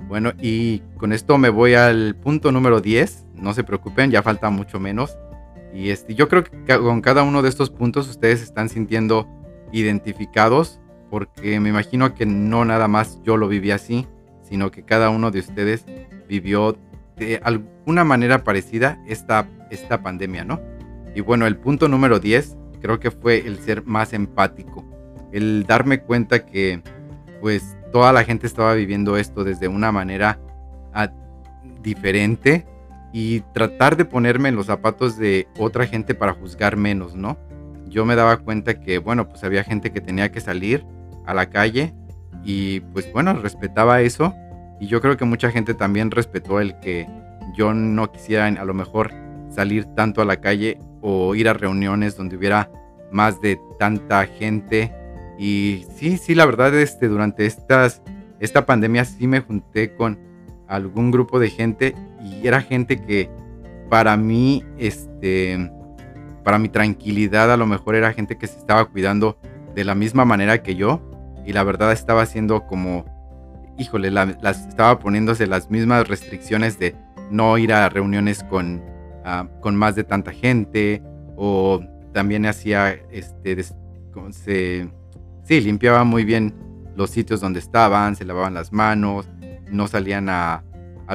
[0.10, 3.28] Bueno, y con esto me voy al punto número 10.
[3.36, 5.16] No se preocupen, ya falta mucho menos.
[5.72, 9.28] Y este, yo creo que con cada uno de estos puntos ustedes están sintiendo
[9.72, 10.82] identificados
[11.12, 14.08] porque me imagino que no nada más yo lo viví así,
[14.42, 15.86] sino que cada uno de ustedes
[16.28, 16.76] vivió
[17.18, 20.60] de alguna manera parecida esta, esta pandemia, ¿no?
[21.14, 24.84] Y bueno, el punto número 10 creo que fue el ser más empático,
[25.32, 26.82] el darme cuenta que
[27.42, 30.40] pues toda la gente estaba viviendo esto desde una manera
[30.94, 31.12] ah,
[31.82, 32.66] diferente
[33.12, 37.38] y tratar de ponerme en los zapatos de otra gente para juzgar menos, ¿no?
[37.88, 40.86] Yo me daba cuenta que, bueno, pues había gente que tenía que salir
[41.26, 41.94] a la calle
[42.44, 44.34] y pues bueno, respetaba eso
[44.80, 47.08] y yo creo que mucha gente también respetó el que
[47.56, 49.12] yo no quisiera a lo mejor
[49.50, 52.72] salir tanto a la calle o ir a reuniones donde hubiera
[53.12, 54.94] más de tanta gente.
[55.40, 58.04] Y sí, sí, la verdad, este, durante estas,
[58.40, 60.20] esta pandemia sí me junté con
[60.68, 63.30] algún grupo de gente y era gente que
[63.90, 65.72] para mí, este,
[66.44, 69.40] para mi tranquilidad a lo mejor era gente que se estaba cuidando
[69.74, 71.02] de la misma manera que yo
[71.46, 73.06] y la verdad estaba haciendo como,
[73.78, 76.96] híjole, las, estaba poniéndose las mismas restricciones de
[77.32, 78.84] no ir a reuniones con
[79.32, 81.04] Ah, con más de tanta gente
[81.36, 81.82] o
[82.14, 83.64] también hacía, este,
[84.32, 84.90] se,
[85.50, 86.54] sí, limpiaba muy bien
[86.96, 89.28] los sitios donde estaban, se lavaban las manos,
[89.72, 90.64] no salían a,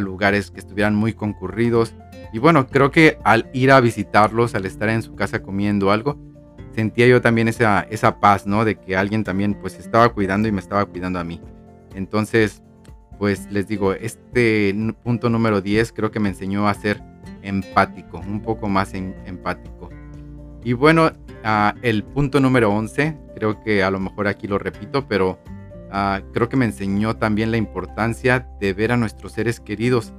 [0.01, 1.95] lugares que estuvieran muy concurridos.
[2.33, 6.19] Y bueno, creo que al ir a visitarlos, al estar en su casa comiendo algo,
[6.75, 8.65] sentía yo también esa, esa paz, ¿no?
[8.65, 11.41] De que alguien también pues estaba cuidando y me estaba cuidando a mí.
[11.95, 12.61] Entonces,
[13.21, 14.75] pues les digo, este
[15.05, 17.01] punto número 10 creo que me enseñó a ser
[17.43, 19.91] empático, un poco más empático.
[20.65, 21.13] Y bueno,
[21.45, 25.39] ah, el punto número 11, creo que a lo mejor aquí lo repito, pero
[25.93, 30.13] ah, creo que me enseñó también la importancia de ver a nuestros seres queridos.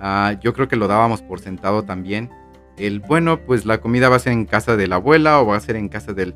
[0.00, 2.30] Ah, yo creo que lo dábamos por sentado también.
[2.76, 5.56] El bueno, pues la comida va a ser en casa de la abuela o va
[5.56, 6.34] a ser en casa de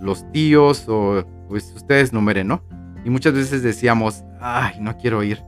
[0.00, 2.62] los tíos o pues ustedes numeren, ¿no?
[3.04, 5.40] Y muchas veces decíamos, ay, no quiero ir.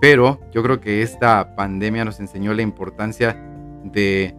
[0.00, 3.36] Pero yo creo que esta pandemia nos enseñó la importancia
[3.84, 4.34] de,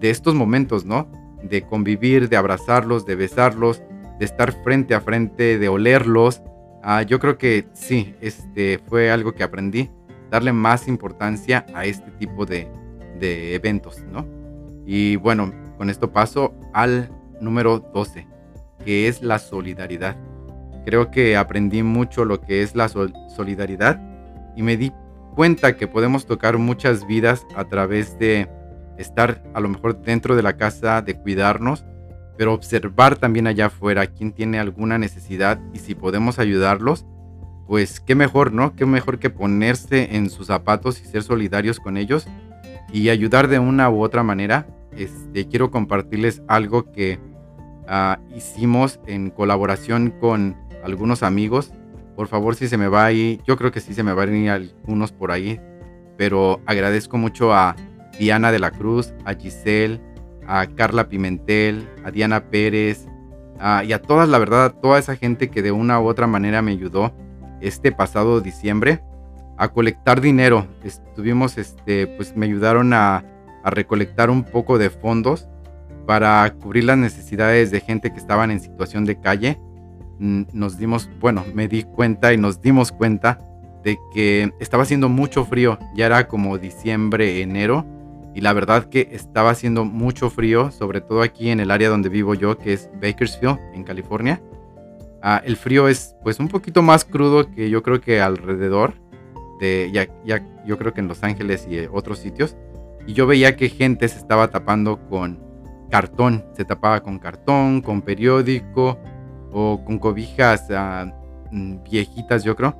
[0.00, 1.10] estos momentos, ¿no?
[1.42, 3.82] De convivir, de abrazarlos, de besarlos,
[4.18, 6.42] de estar frente a frente, de olerlos.
[6.82, 9.90] Ah, yo creo que sí, este fue algo que aprendí,
[10.30, 12.68] darle más importancia a este tipo de,
[13.18, 14.26] de eventos, ¿no?
[14.84, 18.26] Y bueno, con esto paso al número 12,
[18.84, 20.16] que es la solidaridad.
[20.84, 24.00] Creo que aprendí mucho lo que es la solidaridad
[24.56, 24.92] y me di
[25.34, 28.48] cuenta que podemos tocar muchas vidas a través de
[28.98, 31.84] estar a lo mejor dentro de la casa, de cuidarnos,
[32.36, 37.06] pero observar también allá afuera quién tiene alguna necesidad y si podemos ayudarlos,
[37.66, 38.74] pues qué mejor, ¿no?
[38.74, 42.26] Qué mejor que ponerse en sus zapatos y ser solidarios con ellos
[42.92, 44.66] y ayudar de una u otra manera.
[44.96, 47.18] Este, quiero compartirles algo que
[47.88, 51.72] ah, hicimos en colaboración con algunos amigos.
[52.16, 54.36] Por favor, si se me va ahí, yo creo que sí se me van a
[54.36, 55.58] ir algunos por ahí,
[56.18, 57.74] pero agradezco mucho a
[58.18, 60.00] Diana de la Cruz, a Giselle,
[60.46, 63.06] a Carla Pimentel, a Diana Pérez,
[63.84, 66.62] y a todas, la verdad, a toda esa gente que de una u otra manera
[66.62, 67.12] me ayudó
[67.60, 69.00] este pasado diciembre
[69.56, 70.66] a colectar dinero.
[70.82, 73.24] Estuvimos, este, pues me ayudaron a,
[73.62, 75.48] a recolectar un poco de fondos
[76.06, 79.60] para cubrir las necesidades de gente que estaban en situación de calle.
[80.18, 83.38] Nos dimos, bueno, me di cuenta y nos dimos cuenta
[83.84, 85.78] de que estaba haciendo mucho frío.
[85.94, 87.86] Ya era como diciembre, enero
[88.34, 92.08] y la verdad que estaba haciendo mucho frío, sobre todo aquí en el área donde
[92.08, 94.42] vivo yo, que es Bakersfield, en California.
[95.22, 98.94] Ah, el frío es pues un poquito más crudo que yo creo que alrededor
[99.60, 102.56] de, ya, ya, yo creo que en Los Ángeles y otros sitios.
[103.06, 105.38] Y yo veía que gente se estaba tapando con
[105.90, 108.98] cartón, se tapaba con cartón, con periódico
[109.52, 111.12] o con cobijas ah,
[111.50, 112.74] mm, viejitas, yo creo.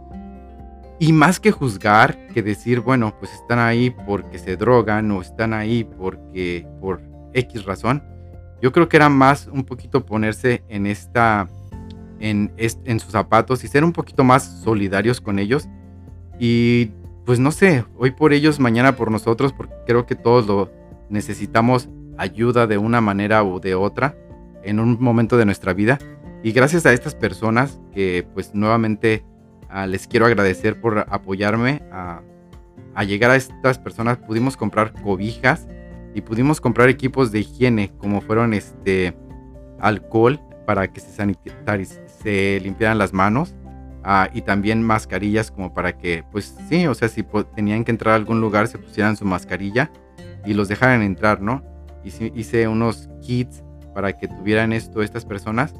[0.98, 5.52] Y más que juzgar, que decir, bueno, pues están ahí porque se drogan o están
[5.52, 7.00] ahí porque por
[7.34, 8.02] X razón,
[8.60, 11.48] yo creo que era más un poquito ponerse en esta,
[12.20, 15.68] en, en sus zapatos y ser un poquito más solidarios con ellos.
[16.38, 16.92] Y
[17.24, 20.70] pues no sé, hoy por ellos, mañana por nosotros, porque creo que todos lo
[21.08, 21.88] necesitamos
[22.18, 24.16] ayuda de una manera u de otra
[24.62, 25.98] en un momento de nuestra vida.
[26.42, 29.24] Y gracias a estas personas que pues nuevamente
[29.72, 32.20] Ah, les quiero agradecer por apoyarme a,
[33.04, 34.18] llegar a estas personas.
[34.18, 35.66] Pudimos comprar cobijas
[36.14, 39.16] y pudimos comprar equipos de higiene como fueron este
[39.80, 41.10] alcohol para que se,
[42.22, 43.54] se limpiaran las manos
[44.04, 48.12] ah, y también mascarillas como para que pues sí, o sea, si tenían que entrar
[48.12, 49.90] a algún lugar se pusieran su mascarilla
[50.44, 51.64] y los dejaran entrar, ¿no?
[52.04, 53.64] Hice unos kits
[53.94, 55.74] para que tuvieran esto estas personas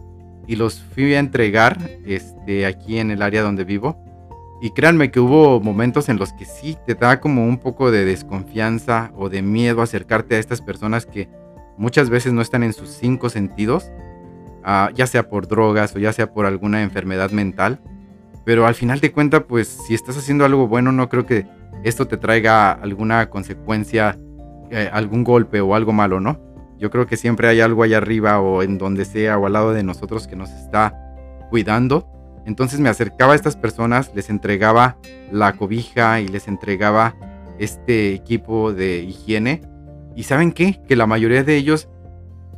[0.47, 4.03] y los fui a entregar este, aquí en el área donde vivo.
[4.61, 8.05] Y créanme que hubo momentos en los que sí te da como un poco de
[8.05, 11.29] desconfianza o de miedo acercarte a estas personas que
[11.77, 13.91] muchas veces no están en sus cinco sentidos,
[14.63, 17.81] ah, ya sea por drogas o ya sea por alguna enfermedad mental.
[18.45, 21.47] Pero al final de cuentas, pues si estás haciendo algo bueno, no creo que
[21.83, 24.17] esto te traiga alguna consecuencia,
[24.71, 26.39] eh, algún golpe o algo malo, ¿no?
[26.83, 29.73] Yo creo que siempre hay algo allá arriba o en donde sea o al lado
[29.73, 30.99] de nosotros que nos está
[31.49, 32.09] cuidando.
[32.45, 34.97] Entonces me acercaba a estas personas, les entregaba
[35.31, 37.15] la cobija y les entregaba
[37.61, 39.63] este equipo de higiene.
[40.17, 40.81] Y saben qué?
[40.89, 41.89] Que la mayoría de ellos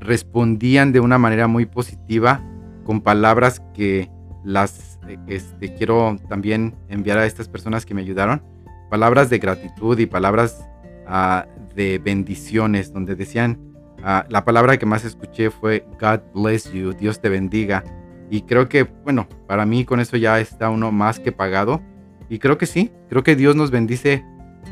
[0.00, 2.42] respondían de una manera muy positiva
[2.86, 4.08] con palabras que
[4.42, 8.42] las este, quiero también enviar a estas personas que me ayudaron.
[8.88, 10.66] Palabras de gratitud y palabras
[11.06, 11.44] ah,
[11.76, 13.73] de bendiciones donde decían,
[14.06, 17.82] Ah, la palabra que más escuché fue God bless you, Dios te bendiga.
[18.28, 21.80] Y creo que, bueno, para mí con eso ya está uno más que pagado.
[22.28, 24.22] Y creo que sí, creo que Dios nos bendice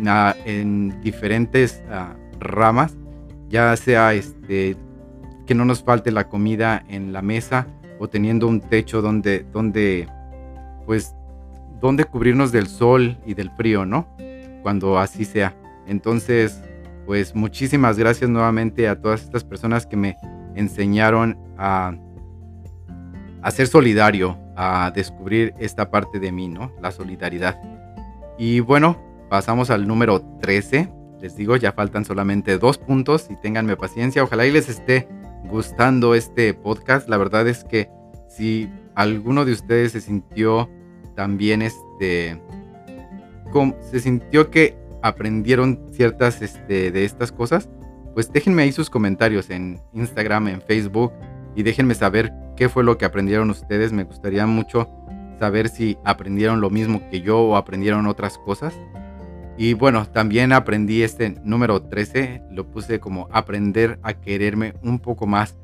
[0.07, 2.95] ah, en diferentes ah, ramas,
[3.49, 4.77] ya sea este,
[5.47, 7.67] que no nos falte la comida en la mesa
[7.99, 10.09] o teniendo un techo donde, donde,
[10.85, 11.15] pues,
[11.81, 14.07] donde cubrirnos del sol y del frío, ¿no?
[14.63, 15.57] Cuando así sea.
[15.87, 16.63] Entonces,
[17.07, 20.17] pues muchísimas gracias nuevamente a todas estas personas que me
[20.55, 21.95] enseñaron a,
[23.51, 26.73] ser solidario, a descubrir esta parte de mí, ¿no?
[26.81, 27.61] La solidaridad.
[28.39, 28.99] Y bueno,
[29.29, 30.93] pasamos al número 13.
[31.21, 34.23] Les digo, ya faltan solamente dos puntos y ténganme paciencia.
[34.23, 35.09] Ojalá y les esté
[35.45, 37.09] gustando este podcast.
[37.09, 37.89] La verdad es que
[38.29, 40.69] si alguno de ustedes se sintió
[41.15, 42.41] también este...
[43.91, 47.69] se sintió que aprendieron ciertas este, de estas cosas,
[48.15, 51.13] pues déjenme ahí sus comentarios en Instagram, en Facebook
[51.55, 53.93] y déjenme saber qué fue lo que aprendieron ustedes.
[53.93, 54.89] Me gustaría mucho
[55.39, 58.75] saber si aprendieron lo mismo que yo o aprendieron otras cosas.
[59.59, 65.27] Y bueno, también aprendí este número 13, lo puse como aprender a quererme un poco
[65.27, 65.57] más.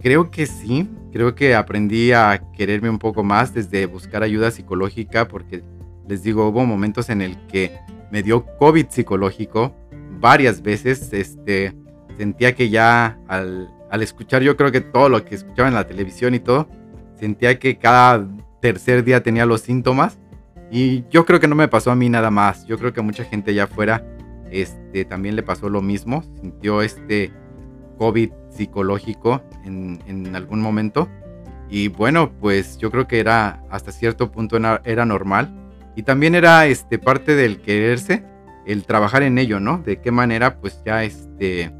[0.00, 5.28] Creo que sí, creo que aprendí a quererme un poco más desde buscar ayuda psicológica
[5.28, 5.62] porque
[6.08, 7.72] les digo, hubo momentos en el que
[8.12, 9.74] me dio COVID psicológico
[10.20, 11.12] varias veces.
[11.14, 11.74] Este,
[12.16, 16.34] sentía que ya al, escuchar yo creo que todo lo que escuchaba en la televisión
[16.34, 16.68] y todo,
[17.18, 18.28] sentía que cada
[18.60, 20.18] tercer día tenía los síntomas.
[20.70, 22.66] Y yo creo que no me pasó a mí nada más.
[22.66, 24.04] Yo creo que mucha gente allá afuera
[24.50, 26.22] este, también le pasó lo mismo.
[26.40, 27.32] Sintió este
[27.96, 31.08] COVID psicológico en, en algún momento.
[31.70, 35.61] Y bueno, pues yo creo que era hasta cierto punto era normal.
[35.94, 38.24] Y también era este, parte del quererse,
[38.66, 39.78] el trabajar en ello, ¿no?
[39.78, 41.72] De qué manera, pues ya este,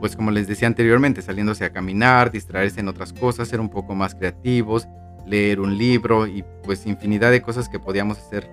[0.00, 3.94] pues como les decía anteriormente, saliéndose a caminar, distraerse en otras cosas, ser un poco
[3.94, 4.88] más creativos,
[5.26, 8.50] leer un libro y pues infinidad de cosas que podíamos hacer.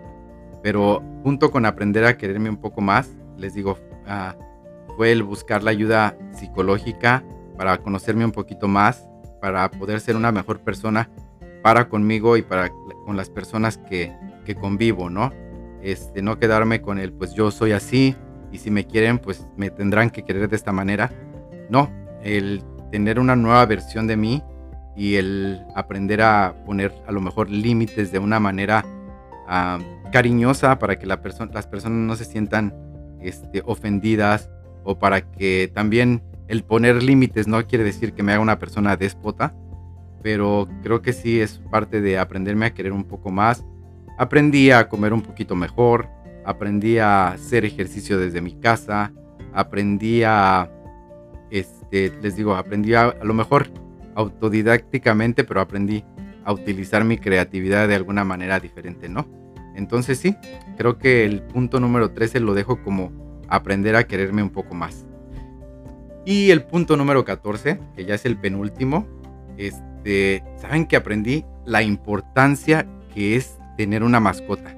[0.62, 4.36] Pero junto con aprender a quererme un poco más, les digo, ah,
[4.98, 7.24] fue el buscar la ayuda psicológica
[7.58, 9.08] para conocerme un poquito más,
[9.42, 11.10] para poder ser una mejor persona
[11.62, 12.70] para conmigo y para
[13.06, 14.14] con las personas que,
[14.46, 15.32] que convivo, ¿no?
[15.82, 18.16] Este, no quedarme con el, pues yo soy así
[18.52, 21.12] y si me quieren, pues me tendrán que querer de esta manera.
[21.70, 21.92] No,
[22.24, 24.44] el tener una nueva versión de mí
[24.96, 28.86] y el aprender a poner a lo mejor límites de una manera
[30.12, 31.20] cariñosa para que la
[31.54, 32.74] las personas no se sientan
[33.22, 34.50] este, ofendidas
[34.84, 38.98] o para que también el poner límites no quiere decir que me haga una persona
[38.98, 39.54] déspota,
[40.22, 43.66] pero creo que sí es parte de aprenderme a querer un poco más.
[44.18, 46.08] Aprendí a comer un poquito mejor,
[46.46, 49.14] aprendí a hacer ejercicio desde mi casa,
[49.54, 50.70] aprendí a,
[51.52, 53.68] este, les digo, aprendí a, a lo mejor
[54.16, 56.04] autodidácticamente, pero aprendí
[56.44, 59.28] a utilizar mi creatividad de alguna manera diferente, ¿no?
[59.76, 60.36] Entonces sí,
[60.78, 63.12] creo que el punto número 13 lo dejo como
[63.48, 65.06] aprender a quererme un poco más.
[66.26, 69.08] Y el punto número 14, que ya es el penúltimo,
[69.58, 69.89] este,
[70.58, 74.76] saben que aprendí la importancia que es tener una mascota.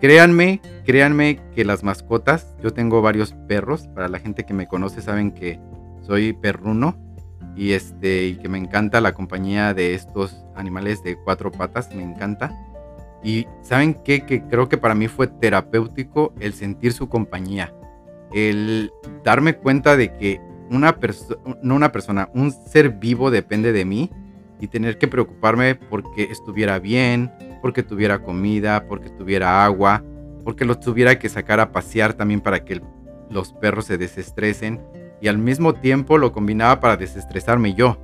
[0.00, 5.02] Créanme, créanme que las mascotas, yo tengo varios perros, para la gente que me conoce
[5.02, 5.58] saben que
[6.06, 6.96] soy perruno
[7.56, 12.02] y este y que me encanta la compañía de estos animales de cuatro patas, me
[12.02, 12.52] encanta.
[13.24, 14.24] Y saben qué?
[14.24, 17.74] que creo que para mí fue terapéutico el sentir su compañía,
[18.32, 18.92] el
[19.24, 24.12] darme cuenta de que una persona, no una persona, un ser vivo depende de mí
[24.60, 27.32] y tener que preocuparme porque estuviera bien,
[27.62, 30.02] porque tuviera comida, porque tuviera agua,
[30.44, 32.80] porque los tuviera que sacar a pasear también para que
[33.30, 34.80] los perros se desestresen
[35.20, 37.98] y al mismo tiempo lo combinaba para desestresarme yo.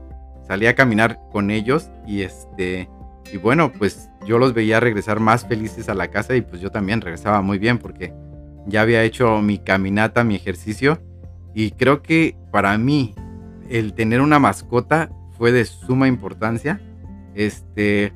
[0.47, 2.89] Salía a caminar con ellos y este
[3.33, 6.71] y bueno, pues yo los veía regresar más felices a la casa y pues yo
[6.71, 8.13] también regresaba muy bien porque
[8.67, 11.01] ya había hecho mi caminata, mi ejercicio
[11.55, 13.15] y creo que para mí
[13.71, 16.81] el tener una mascota fue de suma importancia.
[17.35, 18.13] Este,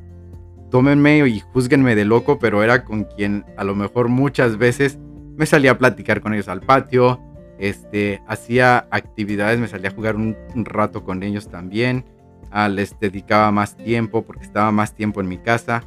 [0.70, 4.98] tómenme y juzguenme de loco, pero era con quien a lo mejor muchas veces
[5.36, 7.20] me salía a platicar con ellos al patio,
[7.58, 12.04] este, hacía actividades, me salía a jugar un, rato con ellos también.
[12.50, 15.84] Ah, les dedicaba más tiempo porque estaba más tiempo en mi casa.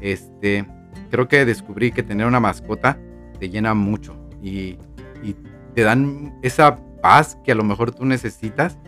[0.00, 0.66] Este,
[1.10, 2.98] creo que descubrí que tener una mascota
[3.38, 4.78] te llena mucho y,
[5.22, 5.34] y
[5.74, 8.78] te dan esa paz que a lo mejor tú necesitas.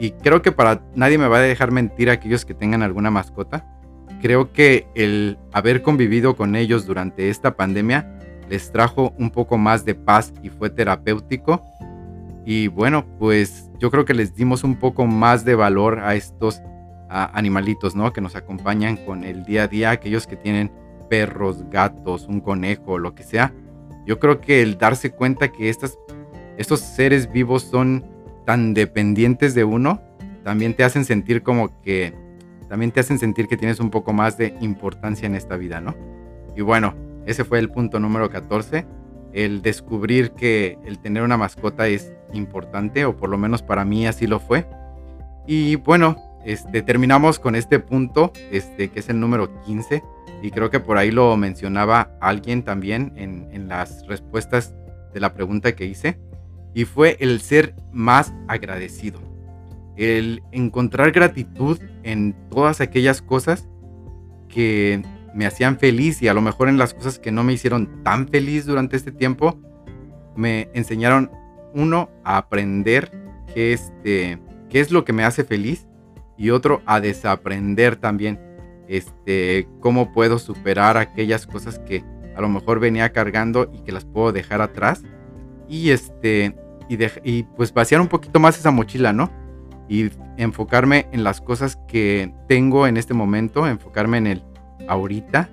[0.00, 3.66] Y creo que para nadie me va a dejar mentir aquellos que tengan alguna mascota.
[4.22, 9.84] Creo que el haber convivido con ellos durante esta pandemia les trajo un poco más
[9.84, 11.62] de paz y fue terapéutico.
[12.46, 16.60] Y bueno, pues yo creo que les dimos un poco más de valor a estos
[17.10, 18.12] animalitos, ¿no?
[18.12, 20.72] Que nos acompañan con el día a día, aquellos que tienen
[21.10, 23.52] perros, gatos, un conejo, lo que sea.
[24.06, 28.04] Yo creo que el darse cuenta que estos seres vivos son
[28.50, 30.02] tan dependientes de uno,
[30.42, 32.12] también te hacen sentir como que,
[32.68, 35.94] también te hacen sentir que tienes un poco más de importancia en esta vida, ¿no?
[36.56, 36.96] Y bueno,
[37.26, 38.86] ese fue el punto número 14,
[39.32, 44.08] el descubrir que el tener una mascota es importante, o por lo menos para mí
[44.08, 44.66] así lo fue.
[45.46, 50.02] Y bueno, este, terminamos con este punto, este, que es el número 15,
[50.42, 54.74] y creo que por ahí lo mencionaba alguien también en, en las respuestas
[55.14, 56.18] de la pregunta que hice,
[56.74, 59.20] y fue el ser más agradecido,
[59.96, 63.68] el encontrar gratitud en todas aquellas cosas
[64.48, 65.02] que
[65.34, 68.28] me hacían feliz y a lo mejor en las cosas que no me hicieron tan
[68.28, 69.60] feliz durante este tiempo,
[70.36, 71.30] me enseñaron
[71.74, 73.10] uno a aprender
[73.54, 75.86] qué, este, qué es lo que me hace feliz
[76.36, 78.40] y otro a desaprender también
[78.88, 82.02] este, cómo puedo superar aquellas cosas que
[82.34, 85.02] a lo mejor venía cargando y que las puedo dejar atrás
[85.70, 86.54] y este
[86.88, 89.30] y, y pues vaciar un poquito más esa mochila, ¿no?
[89.88, 94.44] Y enfocarme en las cosas que tengo en este momento, enfocarme en el
[94.88, 95.48] ahorita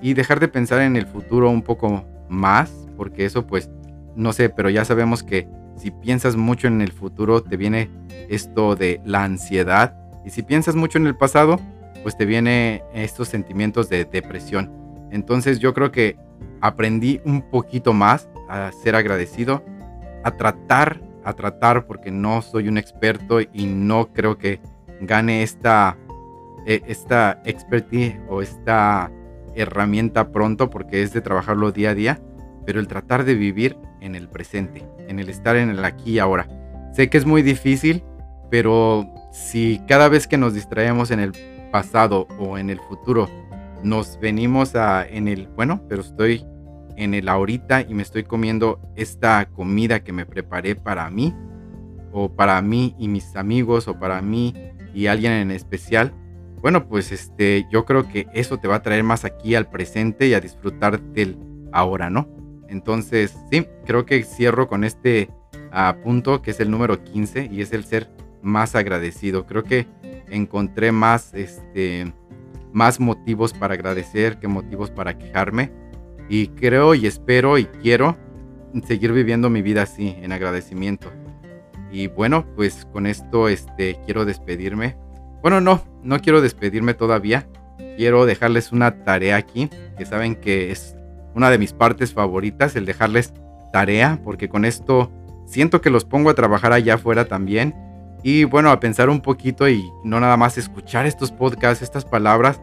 [0.00, 3.68] y dejar de pensar en el futuro un poco más, porque eso pues
[4.14, 7.90] no sé, pero ya sabemos que si piensas mucho en el futuro te viene
[8.28, 9.94] esto de la ansiedad
[10.24, 11.60] y si piensas mucho en el pasado
[12.02, 14.70] pues te viene estos sentimientos de depresión.
[15.10, 16.16] Entonces yo creo que
[16.60, 19.62] aprendí un poquito más a ser agradecido,
[20.24, 24.60] a tratar, a tratar porque no soy un experto y no creo que
[25.00, 25.96] gane esta
[26.66, 29.10] e, esta expertise o esta
[29.54, 32.20] herramienta pronto porque es de trabajarlo día a día,
[32.66, 36.18] pero el tratar de vivir en el presente, en el estar en el aquí y
[36.18, 36.48] ahora.
[36.92, 38.02] Sé que es muy difícil,
[38.50, 41.32] pero si cada vez que nos distraemos en el
[41.70, 43.28] pasado o en el futuro
[43.82, 46.44] nos venimos a en el, bueno, pero estoy
[46.96, 51.34] en el ahorita y me estoy comiendo esta comida que me preparé para mí
[52.12, 54.54] o para mí y mis amigos o para mí
[54.94, 56.14] y alguien en especial,
[56.62, 60.26] bueno, pues este yo creo que eso te va a traer más aquí al presente
[60.26, 61.38] y a disfrutar del
[61.72, 62.28] ahora, ¿no?
[62.68, 65.30] Entonces, sí, creo que cierro con este
[65.70, 68.10] ah, punto que es el número 15 y es el ser
[68.42, 69.46] más agradecido.
[69.46, 69.86] Creo que
[70.28, 72.12] encontré más este
[72.72, 75.70] más motivos para agradecer que motivos para quejarme
[76.28, 78.16] y creo y espero y quiero
[78.86, 81.12] seguir viviendo mi vida así, en agradecimiento.
[81.90, 84.96] Y bueno, pues con esto este, quiero despedirme.
[85.40, 87.48] Bueno, no, no quiero despedirme todavía.
[87.96, 90.96] Quiero dejarles una tarea aquí, que saben que es
[91.34, 93.32] una de mis partes favoritas, el dejarles
[93.72, 95.10] tarea, porque con esto
[95.46, 97.74] siento que los pongo a trabajar allá afuera también.
[98.22, 102.60] Y bueno, a pensar un poquito y no nada más escuchar estos podcasts, estas palabras,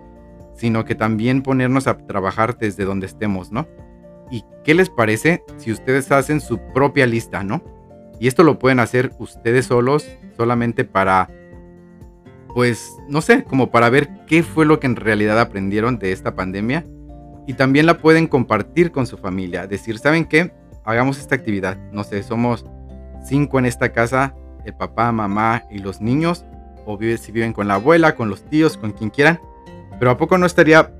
[0.55, 3.67] sino que también ponernos a trabajar desde donde estemos, ¿no?
[4.31, 7.63] ¿Y qué les parece si ustedes hacen su propia lista, ¿no?
[8.19, 11.29] Y esto lo pueden hacer ustedes solos, solamente para,
[12.53, 16.35] pues, no sé, como para ver qué fue lo que en realidad aprendieron de esta
[16.35, 16.85] pandemia.
[17.45, 20.53] Y también la pueden compartir con su familia, decir, ¿saben qué?
[20.85, 21.77] Hagamos esta actividad.
[21.91, 22.65] No sé, somos
[23.25, 26.45] cinco en esta casa, el papá, mamá y los niños,
[26.85, 29.39] o vive, si viven con la abuela, con los tíos, con quien quieran
[30.03, 30.91] pero ¿a poco no estaría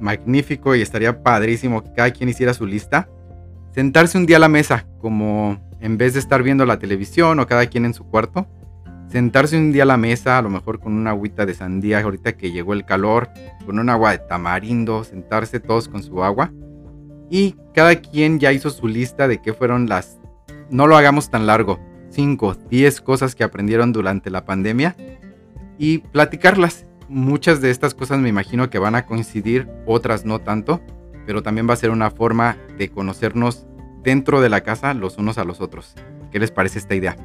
[0.00, 3.08] magnífico y estaría padrísimo que cada quien hiciera su lista?
[3.72, 7.46] Sentarse un día a la mesa, como en vez de estar viendo la televisión o
[7.46, 8.48] cada quien en su cuarto,
[9.12, 12.32] sentarse un día a la mesa, a lo mejor con una agüita de sandía, ahorita
[12.32, 13.30] que llegó el calor,
[13.64, 16.50] con un agua de tamarindo, sentarse todos con su agua.
[17.30, 20.18] Y cada quien ya hizo su lista de qué fueron las,
[20.68, 21.78] no lo hagamos tan largo,
[22.10, 24.96] 5, 10 cosas que aprendieron durante la pandemia
[25.78, 30.80] y platicarlas muchas de estas cosas me imagino que van a coincidir, otras no tanto,
[31.26, 33.66] pero también va a ser una forma de conocernos
[34.02, 35.94] dentro de la casa los unos a los otros.
[36.30, 37.16] ¿Qué les parece esta idea?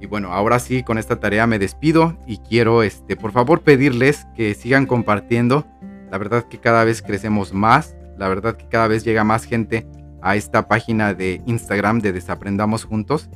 [0.00, 4.26] Y bueno, ahora sí, con esta tarea me despido y quiero, este, por favor, pedirles
[4.34, 5.66] que sigan compartiendo.
[6.10, 9.86] La verdad que cada vez crecemos más, la verdad que cada vez llega más gente
[10.22, 13.28] a esta página de Instagram de Desaprendamos Juntos.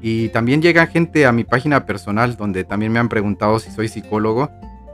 [0.00, 3.88] Y también llega gente a mi página personal donde también me han preguntado si soy
[3.88, 4.48] psicólogo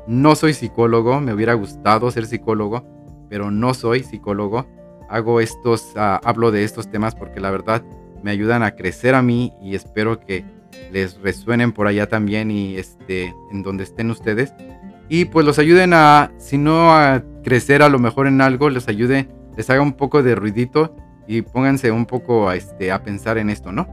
[0.07, 2.85] no soy psicólogo, me hubiera gustado ser psicólogo,
[3.29, 4.67] pero no soy psicólogo.
[5.09, 7.83] Hago estos, ah, hablo de estos temas porque la verdad
[8.23, 10.45] me ayudan a crecer a mí y espero que
[10.93, 14.55] les resuenen por allá también y este, en donde estén ustedes.
[15.09, 18.89] Y pues los ayuden a, si no a crecer a lo mejor en algo, les
[18.89, 20.97] ayude, les haga un poco de ruidito
[21.27, 23.87] y pónganse un poco a, este, a pensar en esto, ¿no?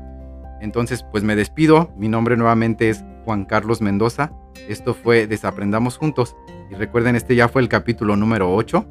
[0.61, 1.91] Entonces, pues me despido.
[1.97, 4.31] Mi nombre nuevamente es Juan Carlos Mendoza.
[4.67, 6.35] Esto fue Desaprendamos Juntos.
[6.69, 8.85] Y recuerden, este ya fue el capítulo número 8.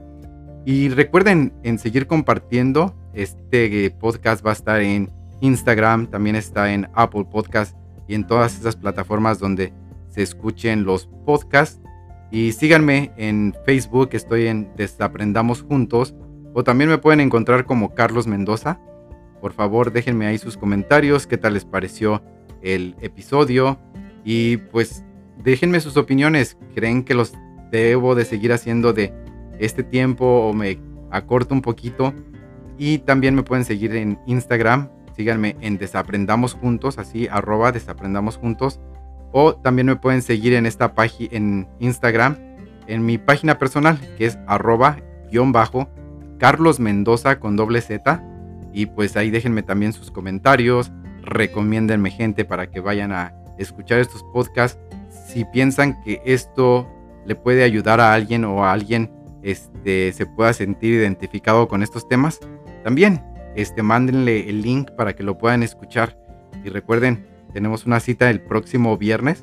[0.64, 2.94] Y recuerden en seguir compartiendo.
[3.14, 5.10] Este podcast va a estar en
[5.40, 7.76] Instagram, también está en Apple Podcast
[8.06, 9.72] y en todas esas plataformas donde
[10.08, 11.80] se escuchen los podcasts.
[12.30, 16.14] Y síganme en Facebook, estoy en Desaprendamos Juntos.
[16.52, 18.80] O también me pueden encontrar como Carlos Mendoza.
[19.40, 22.22] Por favor, déjenme ahí sus comentarios, qué tal les pareció
[22.62, 23.78] el episodio.
[24.24, 25.04] Y pues
[25.42, 26.56] déjenme sus opiniones.
[26.74, 27.32] ¿Creen que los
[27.70, 29.12] debo de seguir haciendo de
[29.58, 30.78] este tiempo o me
[31.10, 32.14] acorto un poquito?
[32.78, 34.88] Y también me pueden seguir en Instagram.
[35.16, 38.80] Síganme en Desaprendamos Juntos, así arroba Desaprendamos Juntos.
[39.32, 42.36] O también me pueden seguir en esta página en Instagram,
[42.86, 44.98] en mi página personal, que es arroba
[45.30, 45.88] guion bajo
[46.38, 48.24] Carlos Mendoza con doble Z.
[48.72, 50.90] Y pues ahí déjenme también sus comentarios,
[51.22, 54.78] recomiéndenme gente para que vayan a escuchar estos podcasts
[55.26, 56.88] si piensan que esto
[57.24, 59.10] le puede ayudar a alguien o a alguien
[59.42, 62.40] este, se pueda sentir identificado con estos temas,
[62.84, 63.22] también
[63.56, 66.18] este, mándenle el link para que lo puedan escuchar.
[66.64, 69.42] Y recuerden, tenemos una cita el próximo viernes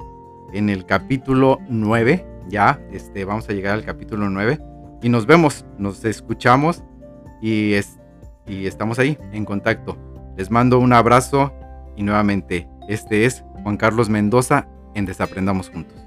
[0.53, 2.25] en el capítulo 9.
[2.49, 4.59] Ya este, vamos a llegar al capítulo 9.
[5.01, 6.83] Y nos vemos, nos escuchamos
[7.41, 7.73] y,
[8.47, 9.97] y estamos ahí en contacto.
[10.37, 11.53] Les mando un abrazo
[11.95, 14.65] y nuevamente, este es Juan Carlos Mendoza
[14.95, 16.06] en Desaprendamos Juntos.